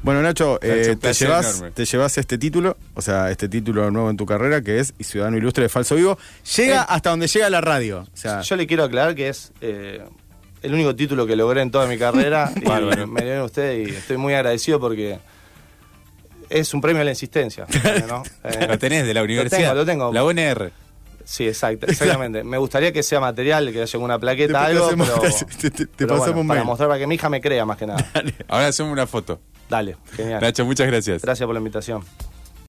Bueno, 0.03 0.21
Nacho, 0.21 0.60
eh, 0.62 0.95
te, 1.01 1.12
llevas, 1.13 1.49
enorme. 1.57 1.71
te 1.71 1.83
llevas 1.86 2.17
este 2.17 2.38
título, 2.38 2.77
o 2.93 3.01
sea, 3.01 3.31
este 3.31 3.49
título 3.49 3.89
nuevo 3.91 4.10
en 4.10 4.15
tu 4.15 4.25
carrera, 4.25 4.62
que 4.62 4.79
es 4.79 4.93
Ciudadano 4.99 5.38
Ilustre 5.38 5.63
de 5.63 5.69
Falso 5.69 5.95
Vivo. 5.95 6.17
Llega 6.55 6.81
Eh. 6.83 6.86
hasta 6.88 7.10
donde 7.10 7.27
llega 7.27 7.49
la 7.49 7.62
radio. 7.62 8.01
O 8.13 8.17
sea, 8.17 8.41
Yo 8.41 8.55
le 8.55 8.67
quiero 8.67 8.83
aclarar 8.83 9.15
que 9.15 9.27
es 9.29 9.51
eh, 9.60 10.01
el 10.62 10.73
único 10.73 10.95
título 10.95 11.25
que 11.25 11.36
logré 11.36 11.62
en 11.62 11.71
toda 11.71 11.88
mi 11.88 11.97
carrera. 11.97 12.51
y 12.55 12.62
Bárbaro. 12.63 13.07
me 13.07 13.21
dieron 13.23 13.43
usted 13.45 13.79
y 13.79 13.89
estoy 13.89 14.17
muy 14.17 14.33
agradecido 14.36 14.79
porque 14.79 15.19
es 16.49 16.73
un 16.73 16.79
premio 16.79 17.01
a 17.01 17.05
la 17.05 17.12
insistencia. 17.12 17.65
¿no? 18.07 18.23
Eh, 18.43 18.67
Lo 18.67 18.77
tenés 18.77 19.05
de 19.05 19.13
la 19.13 19.23
universidad. 19.23 19.60
tengo, 19.60 19.73
lo 19.73 19.86
tengo. 19.86 20.13
La 20.13 20.23
UNR. 20.23 20.71
Sí, 21.30 21.46
exacto, 21.46 21.86
exactamente. 21.90 22.42
Me 22.46 22.58
gustaría 22.58 22.94
que 22.94 23.04
sea 23.04 23.20
material, 23.20 23.70
que 23.74 23.82
haya 23.82 24.00
una 24.00 24.18
plaqueta, 24.18 24.63
algo, 24.63 24.88
te 24.88 24.96
pero, 24.98 25.22
te- 25.62 25.72
te- 25.72 25.86
te 25.86 25.88
pero 25.98 26.08
pasamos 26.12 26.28
bueno, 26.28 26.42
un 26.42 26.48
para 26.48 26.60
mail. 26.62 26.68
mostrar 26.68 26.88
para 26.88 27.00
que 27.00 27.06
mi 27.08 27.16
hija 27.16 27.30
me 27.30 27.42
crea 27.42 27.66
más 27.66 27.76
que 27.78 27.86
nada. 27.86 28.10
Ahora 28.48 28.68
hacemos 28.68 28.94
una 28.94 29.06
foto. 29.08 29.42
Dale, 29.70 29.98
genial. 30.16 30.40
Nacho, 30.42 30.63
muchas 30.66 30.88
gracias. 30.88 31.22
Gracias 31.22 31.46
por 31.46 31.54
la 31.54 31.60
invitación. 31.60 32.02